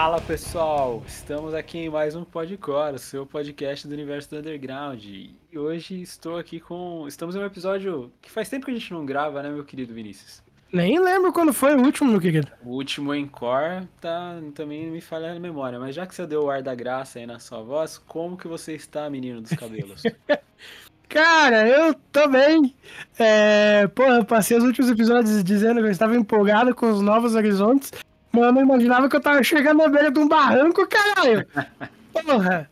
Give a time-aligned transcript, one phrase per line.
[0.00, 5.04] Fala pessoal, estamos aqui em mais um Podcore, o seu podcast do universo do Underground.
[5.04, 7.06] E hoje estou aqui com.
[7.06, 9.92] Estamos em um episódio que faz tempo que a gente não grava, né, meu querido
[9.92, 10.42] Vinícius?
[10.72, 12.50] Nem lembro quando foi o último, meu querido.
[12.64, 16.50] O último Encore tá, também me falha a memória, mas já que você deu o
[16.50, 20.02] ar da graça aí na sua voz, como que você está, menino dos cabelos?
[21.10, 22.74] Cara, eu tô bem.
[23.18, 27.92] É, porra, passei os últimos episódios dizendo que eu estava empolgado com os novos horizontes.
[28.32, 31.46] Mano, eu imaginava que eu tava chegando na beira de um barranco, caralho.
[32.12, 32.70] Porra.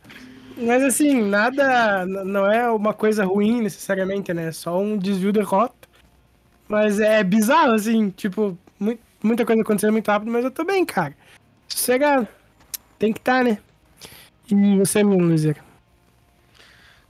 [0.57, 2.05] Mas assim, nada.
[2.05, 4.47] Não é uma coisa ruim necessariamente, né?
[4.47, 5.87] É só um desvio de rota.
[6.67, 8.57] Mas é bizarro, assim, tipo,
[9.23, 11.15] muita coisa acontecendo muito rápido, mas eu tô bem, cara.
[11.67, 12.27] Sossegado.
[12.97, 13.57] Tem que estar, tá, né?
[14.51, 15.59] E você, meu Luizera?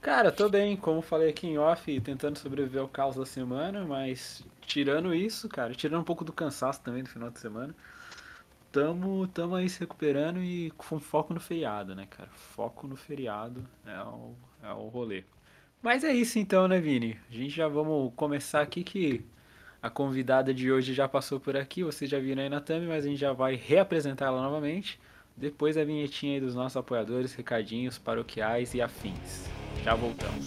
[0.00, 4.42] Cara, tô bem, como falei aqui em off, tentando sobreviver ao caos da semana, mas
[4.62, 7.74] tirando isso, cara, tirando um pouco do cansaço também do final de semana,
[8.72, 12.30] tamo, tamo aí se recuperando e com foco no feriado, né, cara?
[12.32, 15.24] Foco no feriado é o, é o rolê.
[15.82, 17.18] Mas é isso então, né, Vini?
[17.30, 19.24] A gente já vamos começar aqui que
[19.82, 23.04] a convidada de hoje já passou por aqui, vocês já viram aí na thumb, mas
[23.04, 25.00] a gente já vai reapresentar ela novamente.
[25.36, 29.48] Depois a vinhetinha aí dos nossos apoiadores, recadinhos, paroquiais e afins.
[29.82, 30.46] Já voltamos.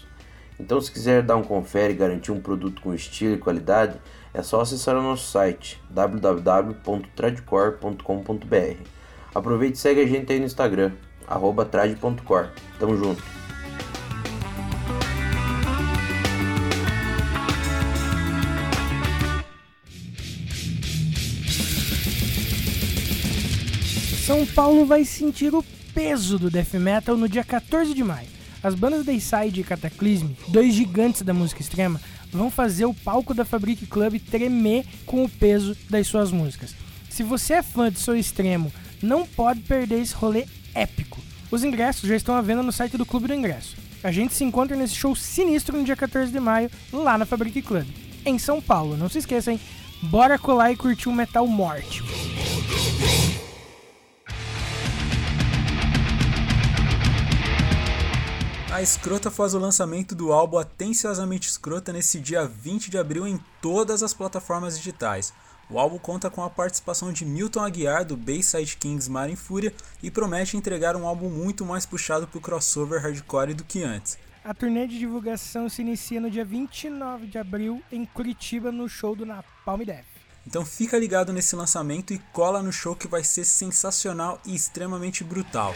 [0.61, 3.99] Então se quiser dar um confere e garantir um produto com estilo e qualidade,
[4.31, 8.83] é só acessar o nosso site www.tradicor.com.br
[9.33, 10.91] Aproveite e segue a gente aí no Instagram,
[11.27, 12.51] arroba trade.cor.
[12.77, 13.23] Tamo junto.
[24.23, 28.40] São Paulo vai sentir o peso do death metal no dia 14 de maio.
[28.63, 31.99] As bandas Dayside e Cataclysm, dois gigantes da música extrema,
[32.31, 36.75] vão fazer o palco da Fabric Club tremer com o peso das suas músicas.
[37.09, 41.19] Se você é fã de Soul Extremo, não pode perder esse rolê épico.
[41.49, 43.75] Os ingressos já estão à venda no site do Clube do Ingresso.
[44.03, 47.61] A gente se encontra nesse show sinistro no dia 14 de maio, lá na Fabric
[47.61, 47.85] Club,
[48.25, 48.95] em São Paulo.
[48.95, 49.59] Não se esqueçam?
[50.03, 52.01] Bora colar e curtir um metal morte.
[58.71, 63.37] A Escrota faz o lançamento do álbum Atenciosamente Escrota nesse dia 20 de abril em
[63.61, 65.33] todas as plataformas digitais.
[65.69, 69.73] O álbum conta com a participação de Milton Aguiar do Bayside Kings Mar em Fúria
[70.01, 74.17] e promete entregar um álbum muito mais puxado pro crossover hardcore do que antes.
[74.41, 79.17] A turnê de divulgação se inicia no dia 29 de abril em Curitiba no show
[79.17, 80.05] do Napalm Death.
[80.47, 85.25] Então fica ligado nesse lançamento e cola no show que vai ser sensacional e extremamente
[85.25, 85.75] brutal.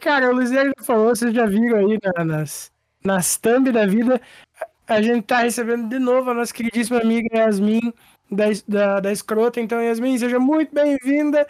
[0.00, 2.72] Cara, o Luiz já falou, vocês já viram aí na- nas,
[3.04, 4.20] nas thumb da vida.
[4.88, 7.92] A gente tá recebendo de novo a nossa queridíssima amiga Yasmin
[8.30, 9.60] da, da, da Escrota.
[9.60, 11.46] Então, Yasmin, seja muito bem-vinda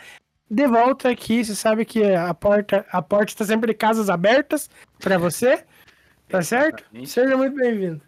[0.51, 1.43] de volta aqui.
[1.45, 4.69] Você sabe que a porta, a porta está sempre de casas abertas
[4.99, 5.65] para você,
[6.29, 6.85] tá certo?
[7.07, 8.03] Seja muito bem-vindo.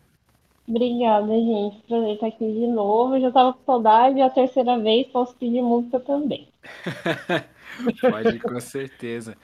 [0.69, 1.83] Obrigada, gente.
[1.89, 3.17] Prazer estar aqui de novo.
[3.17, 6.49] Eu já tava com saudade, é a terceira vez posso pedir música também.
[8.01, 9.37] Pode, com certeza.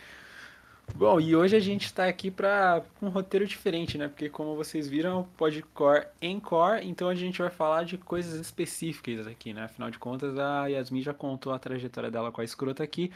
[0.94, 4.08] Bom, e hoje a gente está aqui para um roteiro diferente, né?
[4.08, 8.34] Porque como vocês viram, é o Podcore Encore, então a gente vai falar de coisas
[8.40, 9.64] específicas aqui, né?
[9.64, 13.12] Afinal de contas, a Yasmin já contou a trajetória dela com a escrota aqui.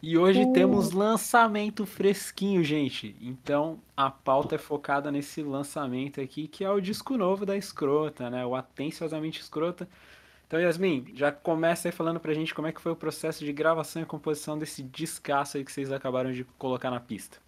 [0.00, 3.16] E hoje temos lançamento fresquinho, gente.
[3.20, 8.30] Então a pauta é focada nesse lançamento aqui, que é o disco novo da escrota,
[8.30, 8.44] né?
[8.46, 9.88] O Atenciosamente Escrota.
[10.54, 13.52] Então, Yasmin, já começa aí falando pra gente como é que foi o processo de
[13.52, 17.38] gravação e composição desse descasso aí que vocês acabaram de colocar na pista.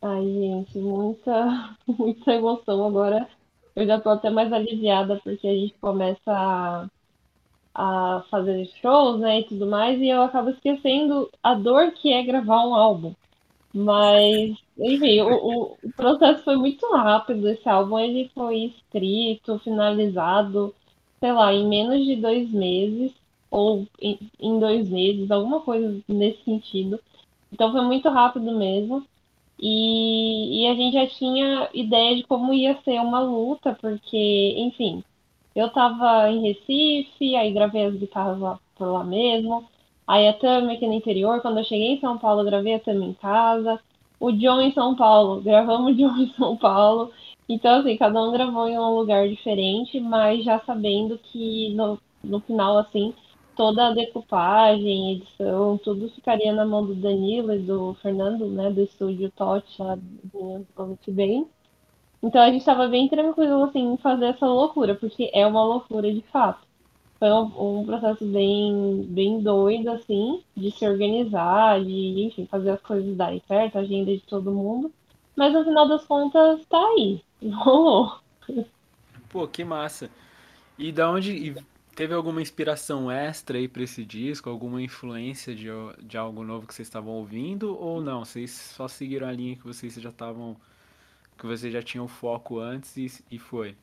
[0.00, 3.28] Ai, gente, muita, muita emoção agora.
[3.76, 6.88] Eu já tô até mais aliviada porque a gente começa a,
[7.74, 12.22] a fazer shows, né, e tudo mais, e eu acabo esquecendo a dor que é
[12.22, 13.14] gravar um álbum.
[13.74, 17.50] Mas, enfim, o, o, processo foi muito rápido.
[17.50, 20.74] Esse álbum ele foi escrito, finalizado,
[21.20, 23.12] sei lá, em menos de dois meses,
[23.50, 27.00] ou em, em dois meses, alguma coisa nesse sentido.
[27.52, 29.04] Então foi muito rápido mesmo.
[29.62, 35.04] E, e a gente já tinha ideia de como ia ser uma luta, porque, enfim,
[35.54, 39.68] eu tava em Recife, aí gravei as guitarras lá por lá mesmo.
[40.06, 43.06] Aí a Tami aqui no interior, quando eu cheguei em São Paulo, gravei a Tami
[43.06, 43.78] em casa.
[44.18, 47.12] O John em São Paulo, gravamos o John em São Paulo.
[47.52, 52.38] Então, assim, cada um gravou em um lugar diferente, mas já sabendo que no, no
[52.40, 53.12] final, assim,
[53.56, 58.82] toda a decupagem, edição, tudo ficaria na mão do Danilo e do Fernando, né, do
[58.82, 61.44] estúdio Tot, lá do Convite Bem.
[62.22, 66.12] Então a gente estava bem tranquilo, assim, em fazer essa loucura, porque é uma loucura
[66.12, 66.64] de fato.
[67.18, 72.80] Foi um, um processo bem, bem doido, assim, de se organizar, de, enfim, fazer as
[72.80, 74.92] coisas darem certo, a agenda de todo mundo.
[75.36, 77.24] Mas no final das contas, tá aí.
[77.42, 78.20] Rolou.
[79.28, 80.10] Pô, que massa.
[80.78, 81.56] E da onde e
[81.96, 84.50] teve alguma inspiração extra aí pra esse disco?
[84.50, 85.68] Alguma influência de,
[86.02, 87.76] de algo novo que vocês estavam ouvindo?
[87.78, 88.24] Ou não?
[88.24, 90.56] Vocês só seguiram a linha que vocês já estavam.
[91.38, 93.76] que vocês já tinham foco antes e, e foi?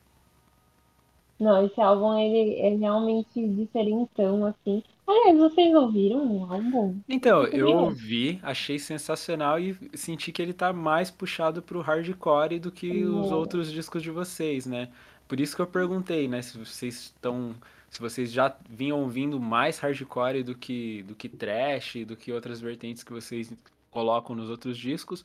[1.38, 4.82] Não, esse álbum, ele é realmente diferentão, assim.
[5.08, 7.00] Aliás, vocês ouviram o álbum?
[7.08, 12.70] Então, eu ouvi, achei sensacional e senti que ele tá mais puxado pro hardcore do
[12.70, 13.34] que os Hum.
[13.34, 14.90] outros discos de vocês, né?
[15.26, 17.54] Por isso que eu perguntei, né, se vocês estão,
[17.90, 22.60] se vocês já vinham ouvindo mais hardcore do que do que thrash, do que outras
[22.60, 23.50] vertentes que vocês
[23.90, 25.24] colocam nos outros discos,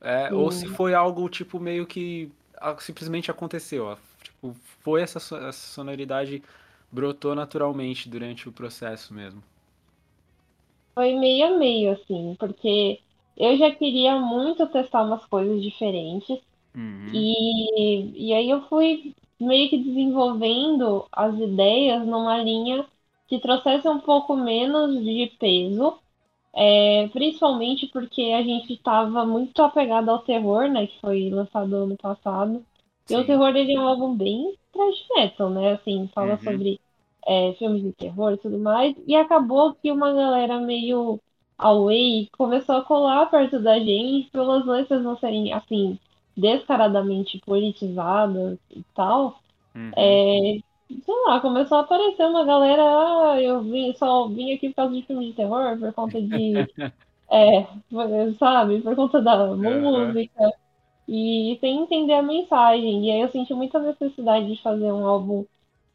[0.00, 2.30] é, ou se foi algo tipo meio que
[2.78, 6.42] simplesmente aconteceu, ó, tipo, foi essa, essa sonoridade
[6.90, 9.42] brotou naturalmente durante o processo mesmo.
[10.94, 13.00] Foi meio a meio, assim, porque
[13.36, 16.40] eu já queria muito testar umas coisas diferentes.
[16.74, 17.10] Uhum.
[17.12, 22.86] E, e aí eu fui meio que desenvolvendo as ideias numa linha
[23.28, 25.98] que trouxesse um pouco menos de peso,
[26.54, 31.96] é, principalmente porque a gente estava muito apegado ao terror, né, que foi lançado ano
[31.96, 32.64] passado.
[33.08, 35.72] E o terror ele é um álbum bem thrash metal, né?
[35.74, 36.38] Assim, fala Uhum.
[36.38, 36.80] sobre
[37.26, 38.94] é, filmes de terror e tudo mais.
[39.06, 41.20] E acabou que uma galera meio
[41.58, 45.98] a Way começou a colar perto da gente pelas letras não serem, assim,
[46.36, 49.40] descaradamente politizadas e tal.
[49.74, 49.92] Uhum.
[49.96, 50.60] É,
[51.02, 52.82] sei lá, começou a aparecer uma galera,
[53.32, 56.68] ah, eu vim, só vim aqui por causa de filme de terror, por conta de.
[57.30, 57.66] é,
[58.38, 60.52] sabe, por conta da música.
[61.08, 63.06] E sem entender a mensagem.
[63.06, 65.44] E aí eu senti muita necessidade de fazer um álbum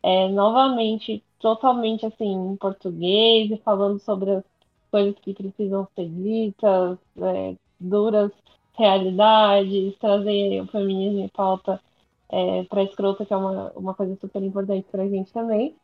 [0.03, 4.44] é, novamente, totalmente assim, em português, falando sobre as
[4.91, 8.32] coisas que precisam ser ditas, é, duras
[8.77, 11.82] realidades, trazer o feminismo em pauta
[12.30, 15.75] é, para escrota, que é uma, uma coisa super importante para a gente também.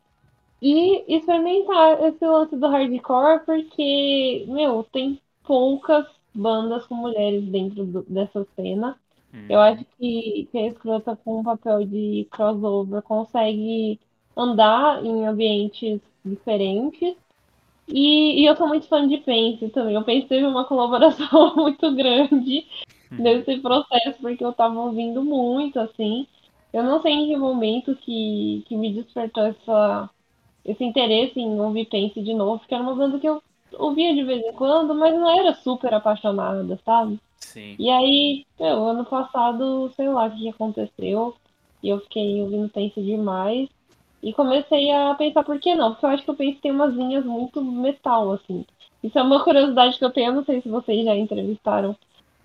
[0.61, 8.03] E experimentar esse lance do hardcore, porque, meu, tem poucas bandas com mulheres dentro do,
[8.03, 8.99] dessa cena.
[9.37, 9.45] Hum.
[9.49, 13.99] Eu acho que, que a escrota com um papel de crossover consegue
[14.35, 17.15] andar em ambientes diferentes.
[17.87, 19.97] E, e eu sou muito fã de Pense também.
[19.97, 22.65] O Pense teve uma colaboração muito grande
[23.11, 23.17] hum.
[23.17, 26.27] nesse processo, porque eu tava ouvindo muito, assim.
[26.73, 30.09] Eu não sei em que momento que, que me despertou essa,
[30.65, 33.41] esse interesse em ouvir Pense de novo, porque era uma banda que eu
[33.73, 37.19] ouvia de vez em quando, mas não era super apaixonada, sabe?
[37.39, 37.75] Sim.
[37.79, 41.35] E aí, meu, ano passado, sei lá o que aconteceu,
[41.81, 43.69] e eu fiquei ouvindo Pense demais,
[44.21, 46.93] e comecei a pensar por que não, porque eu acho que o Pense tem umas
[46.93, 48.65] linhas muito metal, assim.
[49.03, 51.95] Isso é uma curiosidade que eu tenho, eu não sei se vocês já entrevistaram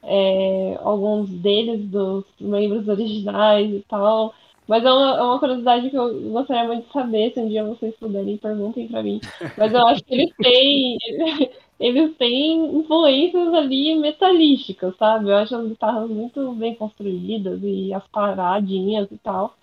[0.02, 4.34] é, alguns deles, dos membros originais e tal.
[4.66, 7.64] Mas é uma, é uma, curiosidade que eu gostaria muito de saber, se um dia
[7.64, 9.20] vocês puderem, perguntem para mim.
[9.58, 10.98] Mas eu acho que eles têm,
[11.80, 15.30] eles têm influências ali metalísticas, sabe?
[15.30, 19.56] Eu acho as guitarras muito bem construídas e as paradinhas e tal.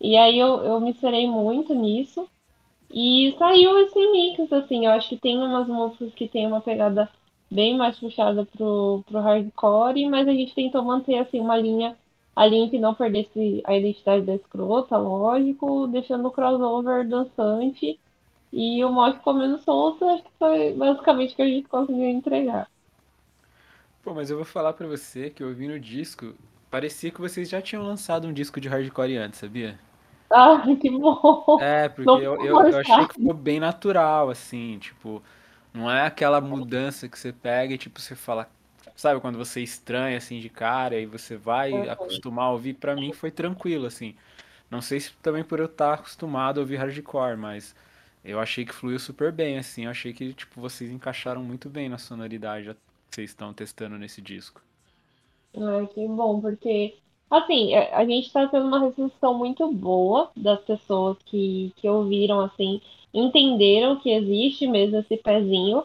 [0.00, 2.28] E aí eu, eu me serei muito nisso.
[2.92, 7.08] E saiu esse mix, assim, eu acho que tem umas músicas que tem uma pegada
[7.50, 11.96] bem mais puxada pro, pro hardcore, mas a gente tentou manter assim uma linha,
[12.36, 17.98] a que não perdesse a identidade da escrota, lógico, deixando o crossover dançante
[18.52, 22.04] e o mod ficou menos solto, acho que foi basicamente o que a gente conseguiu
[22.08, 22.68] entregar.
[24.02, 26.34] Pô, mas eu vou falar pra você que eu ouvi no disco,
[26.70, 29.78] parecia que vocês já tinham lançado um disco de hardcore antes, sabia?
[30.30, 31.56] Ah, que bom!
[31.56, 35.22] É, porque eu, eu, eu achei que ficou bem natural, assim, tipo,
[35.72, 38.48] não é aquela mudança que você pega e tipo você fala,
[38.94, 41.90] sabe quando você estranha assim de cara e você vai uhum.
[41.90, 44.14] acostumar a ouvir, para mim foi tranquilo assim.
[44.70, 47.74] Não sei se também por eu estar acostumado a ouvir hardcore, mas
[48.24, 49.84] eu achei que fluiu super bem assim.
[49.84, 52.76] Eu achei que tipo vocês encaixaram muito bem na sonoridade que
[53.10, 54.62] vocês estão testando nesse disco.
[55.56, 56.96] Ai, que bom, porque
[57.30, 62.80] assim, a gente está tendo uma recepção muito boa das pessoas que, que ouviram assim
[63.14, 65.84] entenderam que existe mesmo esse pezinho,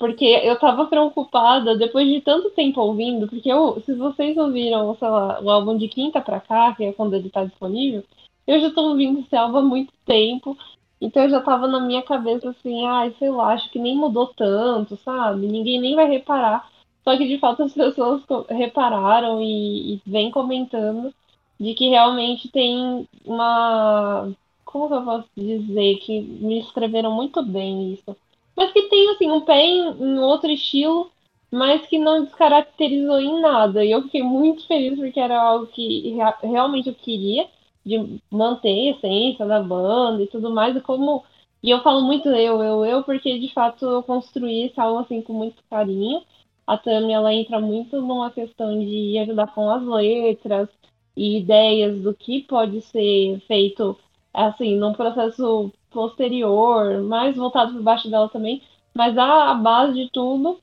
[0.00, 5.42] porque eu tava preocupada depois de tanto tempo ouvindo, porque eu, se vocês ouviram, lá,
[5.42, 8.02] o álbum de quinta pra cá, que é quando ele tá disponível,
[8.46, 10.56] eu já tô ouvindo esse álbum há muito tempo,
[10.98, 13.94] então eu já tava na minha cabeça assim, ai, ah, sei lá, acho que nem
[13.94, 15.46] mudou tanto, sabe?
[15.46, 16.70] Ninguém nem vai reparar.
[17.04, 21.14] Só que de fato as pessoas repararam e, e vêm comentando
[21.58, 24.32] de que realmente tem uma
[24.64, 28.16] como que eu posso dizer que me escreveram muito bem isso.
[28.60, 31.10] Mas que tem assim um pé em, em outro estilo,
[31.50, 33.82] mas que não descaracterizou em nada.
[33.82, 37.48] E eu fiquei muito feliz porque era algo que realmente eu queria
[37.86, 41.24] de manter a essência da banda e tudo mais, e como
[41.62, 45.22] e eu falo muito eu, eu, eu, porque de fato eu construí esse álbum assim
[45.22, 46.22] com muito carinho.
[46.66, 50.68] A Tami ela entra muito numa questão de ajudar com as letras
[51.16, 53.98] e ideias do que pode ser feito
[54.34, 58.62] assim, num processo posterior, mais voltado por baixo dela também,
[58.94, 60.60] mas a, a base de tudo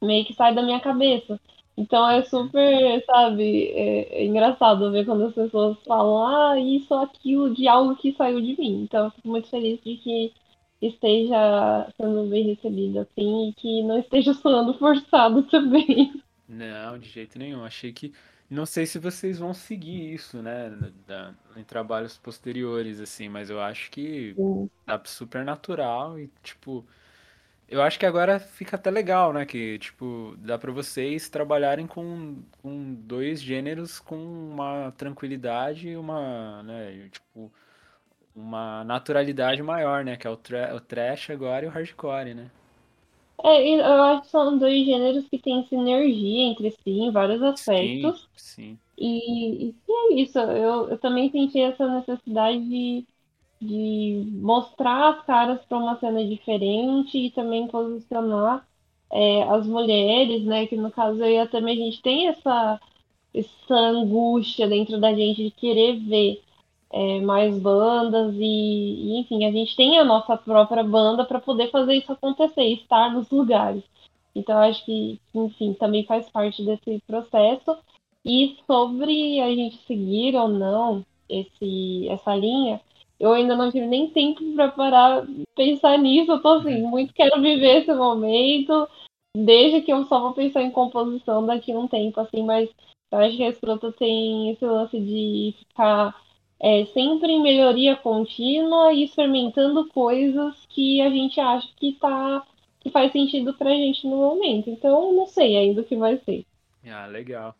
[0.00, 1.40] meio que sai da minha cabeça.
[1.76, 7.54] Então é super, sabe, é, é, engraçado ver quando as pessoas falam, ah, isso aquilo
[7.54, 8.82] de algo que saiu de mim.
[8.82, 10.32] Então eu fico muito feliz de que
[10.82, 16.12] esteja sendo bem recebido assim e que não esteja soando forçado também.
[16.46, 17.64] Não, de jeito nenhum.
[17.64, 18.12] Achei que
[18.52, 20.70] não sei se vocês vão seguir isso, né,
[21.06, 24.38] da, em trabalhos posteriores, assim, mas eu acho que
[24.86, 26.86] tá super natural e, tipo,
[27.68, 32.42] eu acho que agora fica até legal, né, que, tipo, dá pra vocês trabalharem com,
[32.62, 37.52] com dois gêneros com uma tranquilidade e uma, né, tipo,
[38.34, 42.50] uma naturalidade maior, né, que é o, tra o trash agora e o hardcore, né.
[43.44, 48.28] É, eu acho que são dois gêneros que têm sinergia entre si em vários aspectos.
[48.36, 48.78] Sim, sim.
[48.96, 50.38] E, e é isso.
[50.38, 53.04] Eu, eu também senti essa necessidade de,
[53.60, 58.66] de mostrar as caras para uma cena diferente e também posicionar
[59.10, 60.66] é, as mulheres, né?
[60.66, 62.80] Que no caso eu e a Tami, a gente tem essa,
[63.34, 66.42] essa angústia dentro da gente de querer ver
[66.92, 71.70] é, mais bandas e, e, enfim, a gente tem a nossa própria banda para poder
[71.70, 73.82] fazer isso acontecer, estar nos lugares.
[74.34, 77.78] Então, acho que, enfim, também faz parte desse processo.
[78.24, 82.80] E sobre a gente seguir ou não esse, essa linha,
[83.18, 86.32] eu ainda não tive nem tempo para parar pensar nisso.
[86.32, 88.88] Eu tô assim, muito quero viver esse momento,
[89.36, 92.70] desde que eu só vou pensar em composição daqui a um tempo, assim, mas
[93.10, 96.14] eu acho que a escrota tem esse lance de ficar
[96.62, 102.46] é, sempre em melhoria contínua e experimentando coisas que a gente acha que tá
[102.80, 104.70] que faz sentido pra gente no momento.
[104.70, 106.46] Então, não sei ainda o que vai ser.
[106.86, 107.56] Ah, legal.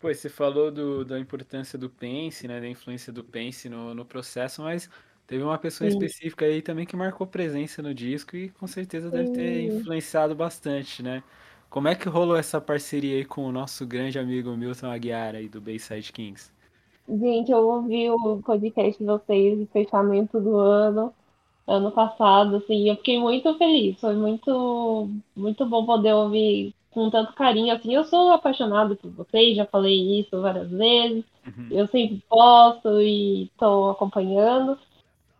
[0.00, 4.06] Pô, você falou do, da importância do Pense, né, da influência do Pense no, no
[4.06, 4.88] processo, mas
[5.26, 5.88] teve uma pessoa Sim.
[5.88, 11.02] específica aí também que marcou presença no disco e com certeza deve ter influenciado bastante,
[11.02, 11.24] né?
[11.70, 15.48] Como é que rolou essa parceria aí com o nosso grande amigo Milton Aguiar aí
[15.48, 16.53] do Bayside Kings?
[17.08, 21.12] Gente, eu ouvi o podcast de vocês de fechamento do ano,
[21.66, 24.00] ano passado, assim, eu fiquei muito feliz.
[24.00, 27.94] Foi muito, muito bom poder ouvir com tanto carinho, assim.
[27.94, 31.24] Eu sou apaixonada por vocês, já falei isso várias vezes.
[31.46, 31.68] Uhum.
[31.70, 34.78] Eu sempre posto e estou acompanhando.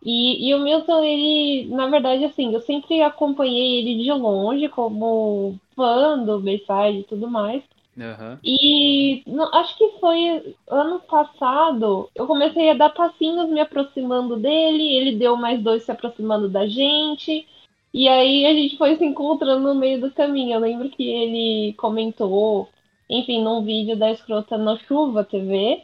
[0.03, 5.59] E, e o Milton, ele, na verdade, assim, eu sempre acompanhei ele de longe, como
[5.75, 7.63] fã do Bayside e tudo mais.
[7.99, 8.39] Aham.
[8.43, 14.83] E não- acho que foi ano passado, eu comecei a dar passinhos me aproximando dele,
[14.95, 17.47] ele deu mais dois se aproximando da gente,
[17.93, 20.55] e aí a gente foi se encontrando no meio do caminho.
[20.55, 22.69] Eu lembro que ele comentou,
[23.09, 25.83] enfim, num vídeo da Escrota na Chuva TV,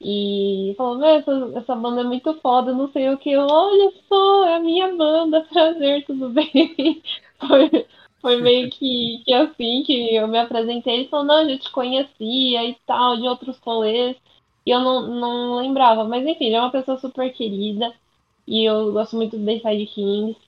[0.00, 3.36] e falou: "Meu, essa, essa banda é muito foda, não sei o que.
[3.36, 7.02] Olha só, é a minha banda, prazer, tudo bem?
[7.40, 7.86] Foi,
[8.20, 10.94] foi meio que, que assim que eu me apresentei.
[11.00, 14.16] Ele falou: Não, eu já te conhecia e tal, de outros rolês.
[14.66, 16.04] E eu não, não lembrava.
[16.04, 17.92] Mas enfim, ele é uma pessoa super querida.
[18.46, 20.38] E eu gosto muito do Bayside Kings.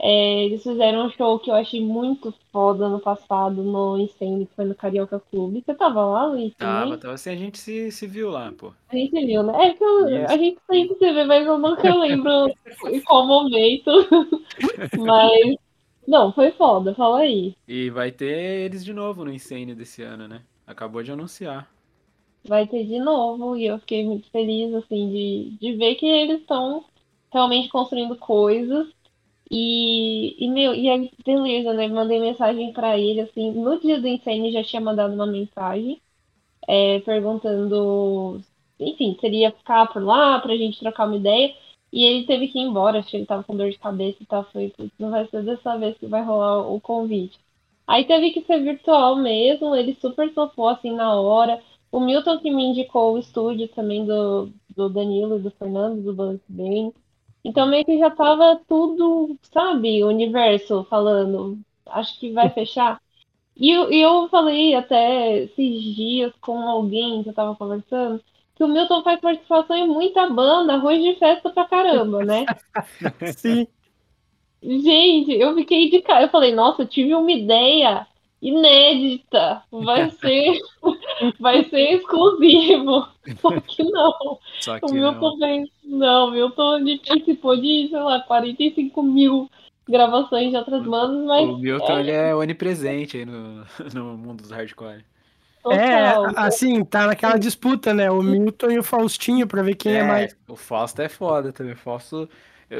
[0.00, 4.54] É, eles fizeram um show que eu achei muito foda no passado, no Incêndio, que
[4.54, 5.62] foi no Carioca Clube.
[5.66, 6.54] Você tava lá, Luiz?
[6.54, 8.72] Tava, tava assim, a gente se, se viu lá, pô.
[8.88, 9.52] A gente viu, né?
[9.66, 10.32] É que eu- Isso.
[10.32, 12.30] a gente sempre se vê, mas eu nunca lembro
[12.92, 13.90] em qual momento.
[14.96, 15.56] Mas,
[16.08, 17.54] não, foi foda, fala aí.
[17.66, 20.42] E vai ter eles de novo no Insane desse ano, né?
[20.66, 21.70] Acabou de anunciar.
[22.44, 26.40] Vai ter de novo, e eu fiquei muito feliz, assim, de, de ver que eles
[26.40, 26.84] estão
[27.32, 28.88] realmente construindo coisas.
[29.50, 31.88] E, e, meu, e aí, beleza, né?
[31.88, 36.00] Mandei mensagem pra ele, assim, no dia do Insane já tinha mandado uma mensagem,
[36.68, 38.40] é, perguntando,
[38.80, 41.54] enfim, seria ficar por lá pra gente trocar uma ideia.
[41.92, 44.26] E ele teve que ir embora, acho que ele tava com dor de cabeça e
[44.26, 44.44] tal.
[44.44, 47.38] Putz, não vai ser dessa vez que vai rolar o convite.
[47.86, 51.62] Aí teve que ser virtual mesmo, ele super topou assim na hora.
[51.90, 56.44] O Milton que me indicou o estúdio também do, do Danilo do Fernando, do Balance
[56.48, 56.92] Bem.
[57.42, 63.00] Então meio que já tava tudo, sabe, o universo falando, acho que vai fechar.
[63.56, 68.22] E eu, eu falei até esses dias com alguém que eu tava conversando,
[68.58, 72.44] que o Milton faz participação em muita banda, arroz de festa pra caramba, né?
[73.36, 73.68] Sim.
[74.60, 76.24] Gente, eu fiquei de cara.
[76.24, 78.04] Eu falei, nossa, eu tive uma ideia
[78.42, 79.62] inédita.
[79.70, 80.58] Vai ser,
[81.38, 83.06] vai ser exclusivo.
[83.40, 84.38] Só que não.
[84.58, 85.38] Só O que Milton não.
[85.38, 85.68] fez.
[85.84, 89.48] Não, o Milton participou de, sei lá, 45 mil
[89.88, 94.50] gravações de outras bandas, mas O Milton, ele é onipresente aí no, no mundo dos
[94.50, 95.04] hardcore.
[95.70, 98.10] É, assim, tá naquela disputa, né?
[98.10, 100.36] O Milton e o Faustinho pra ver quem é, mais.
[100.48, 101.74] o Fausto é foda também.
[101.74, 102.28] O Fausto,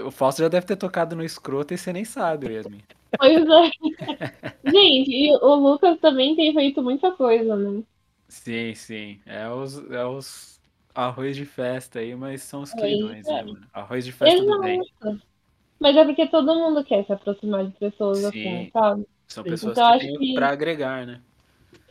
[0.07, 2.83] o Fausto já deve ter tocado no escroto e você nem sabe, Yasmin.
[3.19, 3.71] Pois é.
[4.65, 7.83] Gente, e o Lucas também tem feito muita coisa, né?
[8.29, 9.23] Sim, sim.
[9.25, 10.61] É os, é os
[10.95, 13.45] arroz de festa aí, mas são os de queridões, né, festa.
[13.45, 13.67] mano?
[13.73, 14.79] Arroz de festa do bem.
[14.81, 15.23] Exato.
[15.81, 18.71] Mas é porque todo mundo quer se aproximar de pessoas assim, Sim.
[18.73, 19.07] sabe?
[19.27, 19.51] São Sim.
[19.51, 21.23] pessoas Então, que acho têm que- pra agregar, né?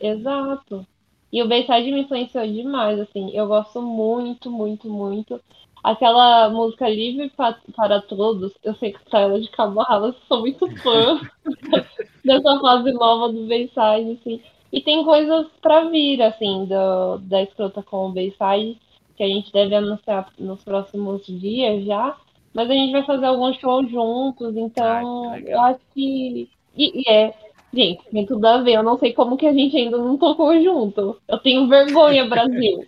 [0.00, 0.86] Exato.
[1.32, 3.30] E o Bayside me influenciou demais, assim.
[3.32, 5.40] Eu gosto muito, muito, muito.
[5.82, 10.40] Aquela música Livre pa- para Todos, eu sei que tá ela de cabo eu sou
[10.40, 11.20] muito fã
[12.24, 14.40] dessa fase nova do Bayside, assim.
[14.72, 18.78] E tem coisas pra vir, assim, do, da escrota com o Bayside,
[19.16, 22.16] que a gente deve anunciar nos próximos dias já.
[22.52, 26.48] Mas a gente vai fazer alguns shows juntos, então que eu acho que.
[26.76, 27.47] E, e é.
[27.72, 28.74] Gente, tem tudo a ver.
[28.76, 31.20] Eu não sei como que a gente ainda não tocou junto.
[31.28, 32.84] Eu tenho vergonha, Brasil.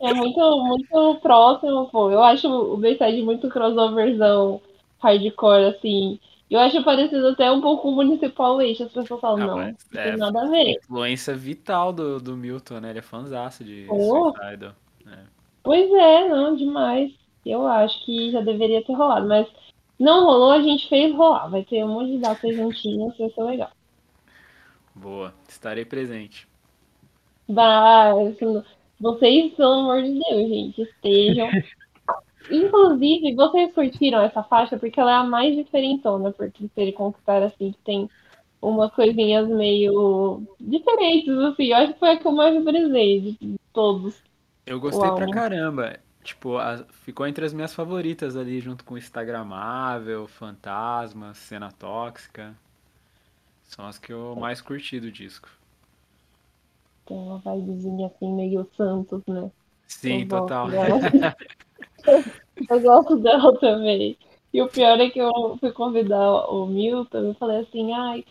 [0.00, 2.10] É muito, muito próximo, pô.
[2.10, 4.60] Eu acho o Bayside muito crossoverzão
[5.00, 6.20] hardcore, assim.
[6.48, 8.84] Eu acho parecido até um pouco com o Municipal Waste.
[8.84, 10.76] As pessoas falam, Ah, não, não é tem nada a ver.
[10.76, 12.90] influência vital do, do Milton, né?
[12.90, 14.32] Ele é fãzaço de Oh.
[14.32, 14.72] Suicidal.
[15.04, 15.24] né?
[15.64, 17.12] Pois é, não, demais.
[17.44, 19.48] Eu acho que já deveria ter rolado, mas
[19.98, 21.48] não rolou, a gente fez rolar.
[21.48, 23.70] Vai ter um monte de datas juntinhas, vai ser legal.
[24.94, 26.46] Boa, estarei presente.
[27.48, 28.62] Vai, assim,
[29.00, 31.48] vocês, pelo amor de Deus, gente, estejam.
[32.50, 37.42] Inclusive, vocês curtiram essa faixa porque ela é a mais diferentona, porque se ele conquistar
[37.42, 38.08] assim, que tem
[38.60, 41.66] umas coisinhas meio diferentes, assim.
[41.66, 44.22] Eu acho que foi a que eu mais valorizei de todos.
[44.66, 45.98] Eu gostei pra caramba.
[46.28, 52.54] Tipo, a- ficou entre as minhas favoritas ali, junto com Instagramável, Fantasma, Cena Tóxica.
[53.64, 55.48] São as que eu mais curti do disco.
[57.06, 59.50] Tem uma vibezinha assim, meio Santos, né?
[59.86, 60.70] Sim, Eu total.
[62.70, 64.16] Eu gosto dela também.
[64.52, 68.24] E o pior é que eu fui convidar o Milton e falei assim, ai,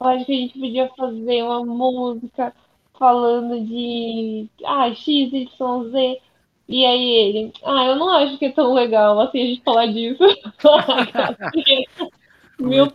[0.00, 2.54] eu acho que a gente podia fazer uma música
[2.98, 6.20] falando de ah, X, Y, Z.
[6.68, 9.86] E aí ele, ah, eu não acho que é tão legal assim a gente falar
[9.86, 10.22] disso.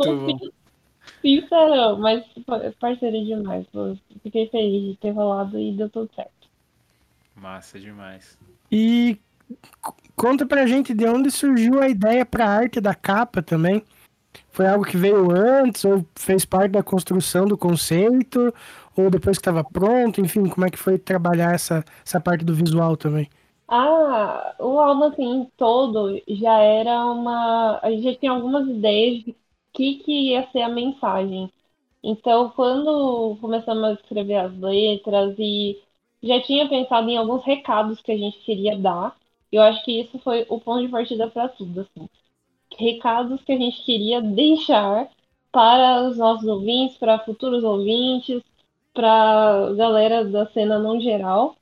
[0.04, 0.52] Sim-
[1.22, 2.24] sincerão, mas
[2.64, 3.66] é parceiro demais.
[3.72, 3.96] pô.
[4.24, 6.32] Fiquei feliz de ter rolado e deu tudo certo.
[7.36, 8.38] Massa demais.
[8.72, 9.18] E
[10.16, 13.84] conta pra gente de onde surgiu a ideia pra arte da capa também.
[14.52, 18.54] Foi algo que veio antes ou fez parte da construção do conceito
[18.96, 22.54] ou depois que estava pronto, enfim, como é que foi trabalhar essa, essa parte do
[22.54, 23.30] visual também?
[23.72, 27.80] Ah, o álbum assim todo já era uma.
[27.84, 29.36] A gente já tinha algumas ideias de
[29.74, 31.52] que, que ia ser a mensagem.
[32.04, 35.82] Então, quando começamos a escrever as letras e
[36.24, 39.18] já tinha pensado em alguns recados que a gente queria dar,
[39.52, 42.10] eu acho que isso foi o ponto de partida para tudo, assim.
[42.78, 45.10] Recados que a gente queria deixar
[45.52, 48.42] para os nossos ouvintes, para futuros ouvintes,
[48.94, 51.56] para galera da cena no geral.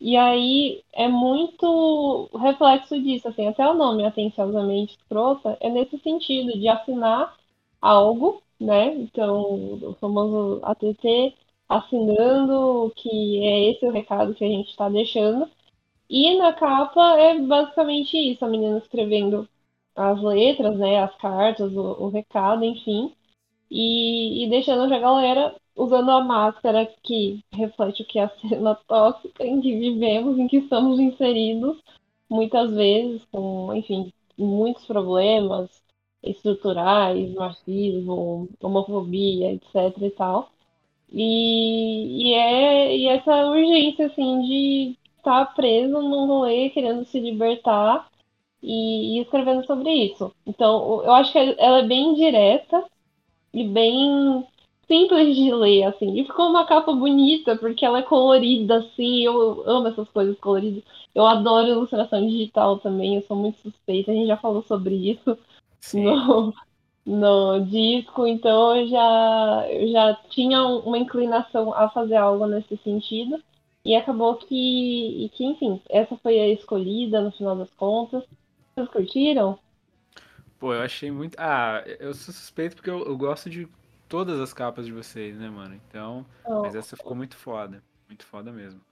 [0.00, 6.58] E aí é muito reflexo disso, assim, até o nome atenciosamente escrota é nesse sentido,
[6.58, 7.36] de assinar
[7.80, 8.94] algo, né?
[8.94, 9.42] Então,
[9.82, 11.34] o famoso ATT
[11.68, 15.48] assinando que é esse o recado que a gente está deixando.
[16.08, 19.48] E na capa é basicamente isso, a menina escrevendo
[19.96, 21.02] as letras, né?
[21.02, 23.12] As cartas, o, o recado, enfim.
[23.70, 28.74] E, e deixando pra galera usando a máscara que reflete o que é a cena
[28.86, 31.78] tóxica em que vivemos, em que estamos inseridos,
[32.28, 35.70] muitas vezes com, enfim, muitos problemas
[36.22, 40.50] estruturais, machismo, homofobia, etc e tal.
[41.12, 48.08] E, e é e essa urgência, assim, de estar preso num rolê, querendo se libertar
[48.62, 50.32] e, e escrevendo sobre isso.
[50.46, 52.84] Então, eu acho que ela é bem direta
[53.52, 54.46] e bem
[54.90, 56.18] simples de ler, assim.
[56.18, 59.20] E ficou uma capa bonita, porque ela é colorida, assim.
[59.22, 60.82] Eu amo essas coisas coloridas.
[61.14, 64.10] Eu adoro ilustração digital também, eu sou muito suspeita.
[64.10, 65.38] A gente já falou sobre isso
[65.80, 66.04] Sim.
[66.04, 66.54] no,
[67.06, 73.40] no disco, então eu já, eu já tinha uma inclinação a fazer algo nesse sentido.
[73.84, 78.24] E acabou que, e que, enfim, essa foi a escolhida no final das contas.
[78.74, 79.58] Vocês curtiram?
[80.58, 81.36] Pô, eu achei muito.
[81.38, 83.66] Ah, eu sou suspeito porque eu, eu gosto de
[84.10, 85.74] todas as capas de vocês, né, mano?
[85.76, 86.26] Então.
[86.46, 86.62] Não.
[86.62, 87.82] Mas essa ficou muito foda.
[88.08, 88.82] Muito foda mesmo.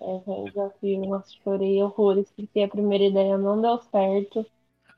[0.00, 4.44] É, velho, desafio, nossa, chorei horrores, porque a primeira ideia não deu certo.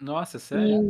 [0.01, 0.85] Nossa, sério?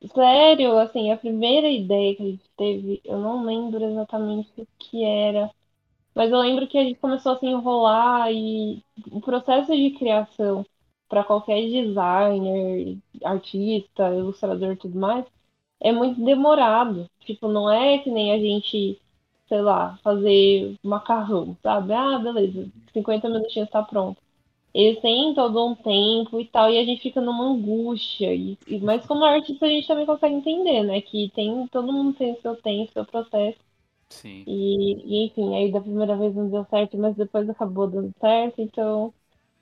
[0.00, 4.66] E, sério, assim, a primeira ideia que a gente teve, eu não lembro exatamente o
[4.78, 5.50] que era,
[6.14, 10.64] mas eu lembro que a gente começou a se enrolar e o processo de criação
[11.08, 15.26] para qualquer designer, artista, ilustrador e tudo mais,
[15.80, 17.06] é muito demorado.
[17.20, 19.00] Tipo, não é que nem a gente,
[19.48, 21.92] sei lá, fazer macarrão, sabe?
[21.92, 24.20] Ah, beleza, 50 minutinhos tá pronto.
[24.74, 28.34] Eles têm todo um tempo e tal, e a gente fica numa angústia.
[28.34, 31.00] E, e- mas como artista a gente também consegue entender, né?
[31.02, 33.58] Que tem, todo mundo tem o seu tempo, seu processo.
[34.10, 34.46] Sim.
[34.46, 38.60] E, e, enfim, aí da primeira vez não deu certo, mas depois acabou dando certo,
[38.60, 39.14] então,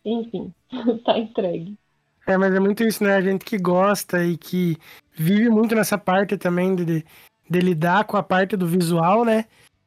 [0.05, 0.55] enfim,
[1.05, 1.79] tá entregue.
[2.27, 3.15] É, mas é muito isso, né?
[3.15, 4.77] A gente que gosta e que
[5.13, 7.05] vive muito nessa parte também de,
[7.49, 9.45] de, lidar com a parte do visual, né?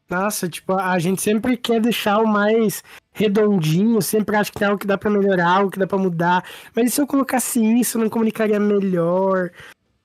[0.09, 4.77] Nossa, tipo, a gente sempre quer deixar o mais redondinho, sempre acha que é algo
[4.79, 6.43] que dá pra melhorar, algo que dá pra mudar.
[6.75, 9.51] Mas e se eu colocasse isso, eu não comunicaria melhor?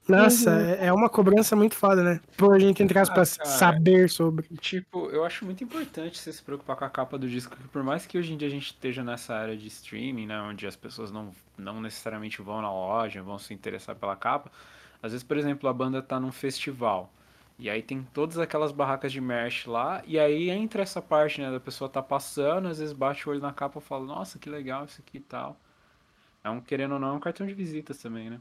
[0.09, 0.61] Nossa, Uhum.
[0.61, 2.21] é é uma cobrança muito foda, né?
[2.37, 3.51] Por gente, entre aspas, Ah, cara.
[3.59, 4.47] saber sobre.
[4.61, 7.83] Tipo, eu acho muito importante você se preocupar com a capa do disco, porque por
[7.83, 10.77] mais que hoje em dia a gente esteja nessa área de streaming, né, onde as
[10.77, 14.49] pessoas não, não necessariamente vão na loja, vão se interessar pela capa,
[15.03, 17.13] Às vezes, por exemplo, a banda tá num festival.
[17.59, 21.51] E aí tem todas aquelas barracas de merch lá, e aí entra essa parte, né,
[21.51, 24.51] da pessoa tá passando, às vezes bate o olho na capa e fala, nossa, que
[24.51, 25.57] legal isso aqui e tal.
[26.45, 28.41] É um, querendo ou não, é um cartão de visitas também, né?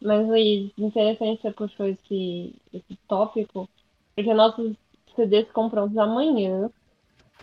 [0.00, 3.68] Mas Luiz, interessante você puxou esse, esse tópico,
[4.14, 4.76] porque nossos
[5.14, 6.70] CDs ficam prontos amanhã.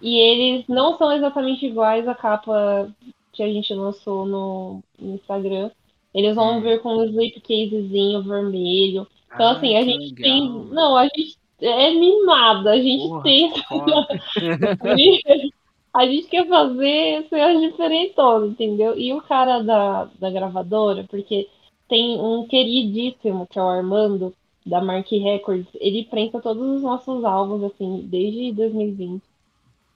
[0.01, 2.93] E eles não são exatamente iguais à capa
[3.33, 5.71] que a gente lançou no, no Instagram.
[6.13, 6.63] Eles vão Hum.
[6.63, 9.07] vir com um slipcasezinho vermelho.
[9.33, 10.49] Então, Ah, assim, a gente legal, tem.
[10.73, 12.71] Não, a gente é mimada.
[12.71, 13.63] A gente Porra, tem.
[13.63, 14.07] foda.
[15.91, 18.95] A gente quer fazer ser diferentona, entendeu?
[18.97, 21.49] E o cara da, da gravadora, porque
[21.87, 24.33] tem um queridíssimo, que é o Armando,
[24.65, 29.23] da Mark Records, ele prensa todos os nossos álbuns, assim, desde 2020.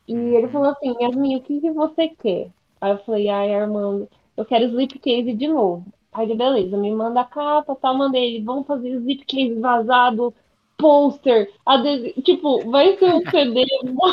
[0.07, 2.49] E ele falou assim, Yasmin, o que, que você quer?
[2.81, 5.85] Aí eu falei, ai, Armando, eu quero slipcase de novo.
[6.13, 10.33] Aí ele, beleza, me manda a capa, tal, mandei ele, vamos fazer slipcase vazado,
[10.77, 13.65] pôster, adesivo, tipo, vai ser um CD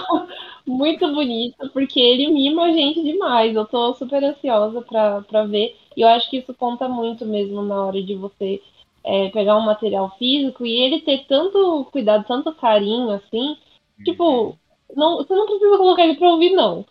[0.67, 3.55] muito bonito, porque ele mima a gente demais.
[3.55, 5.77] Eu tô super ansiosa pra, pra ver.
[5.97, 8.63] E eu acho que isso conta muito mesmo na hora de você
[9.05, 13.57] é, pegar um material físico e ele ter tanto cuidado, tanto carinho, assim.
[14.05, 14.57] Tipo,
[14.95, 16.87] não, você não precisa colocar ele pra ouvir, não.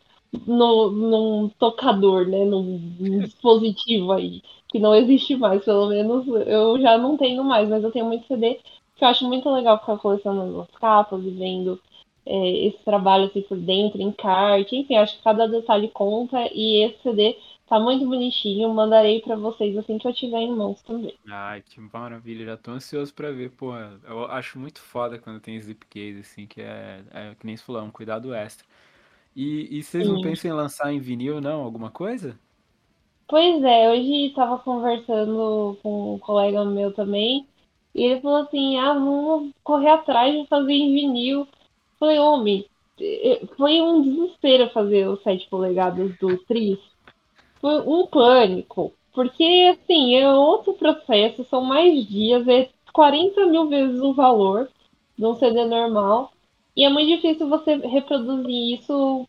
[0.46, 2.44] No, num tocador, né?
[2.46, 2.78] Num
[3.22, 4.42] dispositivo aí.
[4.70, 8.28] Que não existe mais, pelo menos eu já não tenho mais, mas eu tenho muito
[8.28, 8.60] CD
[8.96, 11.82] que eu acho muito legal ficar colecionando as capas e vendo
[12.26, 17.02] é, esse trabalho assim por dentro, encarte, enfim, acho que cada detalhe conta e esse
[17.02, 21.16] CD tá muito bonitinho, mandarei pra vocês assim que eu tiver em mãos também.
[21.28, 25.56] Ai, que maravilha, já tô ansioso pra ver, pô, eu acho muito foda quando tem
[25.58, 28.66] slipcase, assim, que é, é que nem você falou, é um cuidado extra.
[29.36, 30.22] E, e vocês não Sim.
[30.22, 31.62] pensam em lançar em vinil, não?
[31.64, 32.40] Alguma coisa?
[33.30, 37.46] Pois é, hoje estava conversando com um colega meu também,
[37.94, 41.48] e ele falou assim: ah, vamos correr atrás de fazer em vinil.
[42.00, 42.66] Falei, homem,
[43.00, 46.80] eh, foi um desespero fazer os 7 polegadas do Tris.
[47.62, 48.94] Foi um pânico.
[49.14, 54.70] Porque, assim, é outro processo, são mais dias, é 40 mil vezes o valor
[55.18, 56.32] de um CD normal.
[56.76, 59.28] E é muito difícil você reproduzir isso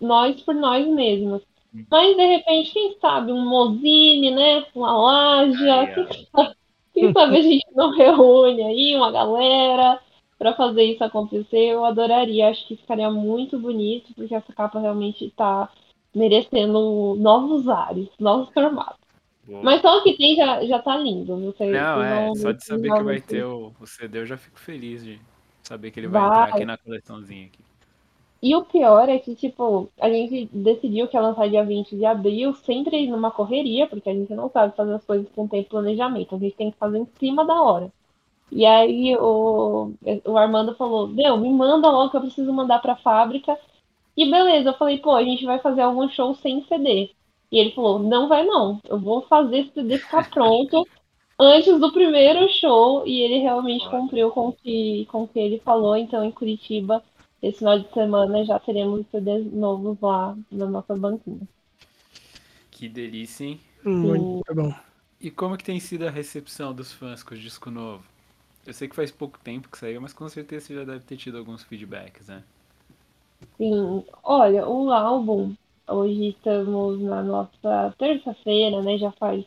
[0.00, 1.42] nós por nós mesmos.
[1.90, 4.64] Mas, de repente, quem sabe um Mozine, né?
[4.74, 5.46] Uma ó.
[5.46, 6.54] quem sabe,
[6.92, 10.00] quem sabe a gente não reúne aí uma galera
[10.38, 11.70] para fazer isso acontecer.
[11.70, 15.68] Eu adoraria, acho que ficaria muito bonito, porque essa capa realmente tá
[16.14, 19.04] merecendo novos ares, novos formatos.
[19.46, 19.62] Boa.
[19.62, 21.52] Mas só o que tem já, já tá lindo, viu?
[21.52, 24.58] Vocês- Não, é, só de saber que vai ter o, o CD eu já fico
[24.58, 25.20] feliz de
[25.62, 26.30] saber que ele vai, Vai.
[26.30, 27.58] entrar aqui na coleçãozinha aqui.
[28.44, 32.04] E o pior é que, tipo, a gente decidiu que ia lançar dia 20 de
[32.04, 36.34] abril, sempre numa correria, porque a gente não sabe fazer as coisas com tempo planejamento,
[36.34, 37.90] a gente tem que fazer em cima da hora.
[38.52, 39.92] E aí o,
[40.26, 43.58] o Armando falou, meu, me manda logo que eu preciso mandar pra fábrica.
[44.14, 47.10] E beleza, eu falei, pô, a gente vai fazer algum show sem CD.
[47.50, 50.86] E ele falou, não vai não, eu vou fazer esse CD ficar pronto
[51.40, 53.06] antes do primeiro show.
[53.06, 57.02] E ele realmente cumpriu com o que, com o que ele falou, então em Curitiba
[57.48, 61.46] esse final de semana já teremos CDs novos lá na nossa banquinha.
[62.70, 63.60] Que delícia, hein?
[64.00, 64.74] Muito bom.
[65.20, 68.04] E como que tem sido a recepção dos fãs com o disco novo?
[68.66, 71.16] Eu sei que faz pouco tempo que saiu, mas com certeza você já deve ter
[71.16, 72.42] tido alguns feedbacks, né?
[73.56, 75.54] Sim, olha, o álbum,
[75.88, 78.98] hoje estamos na nossa terça-feira, né?
[78.98, 79.44] Já faz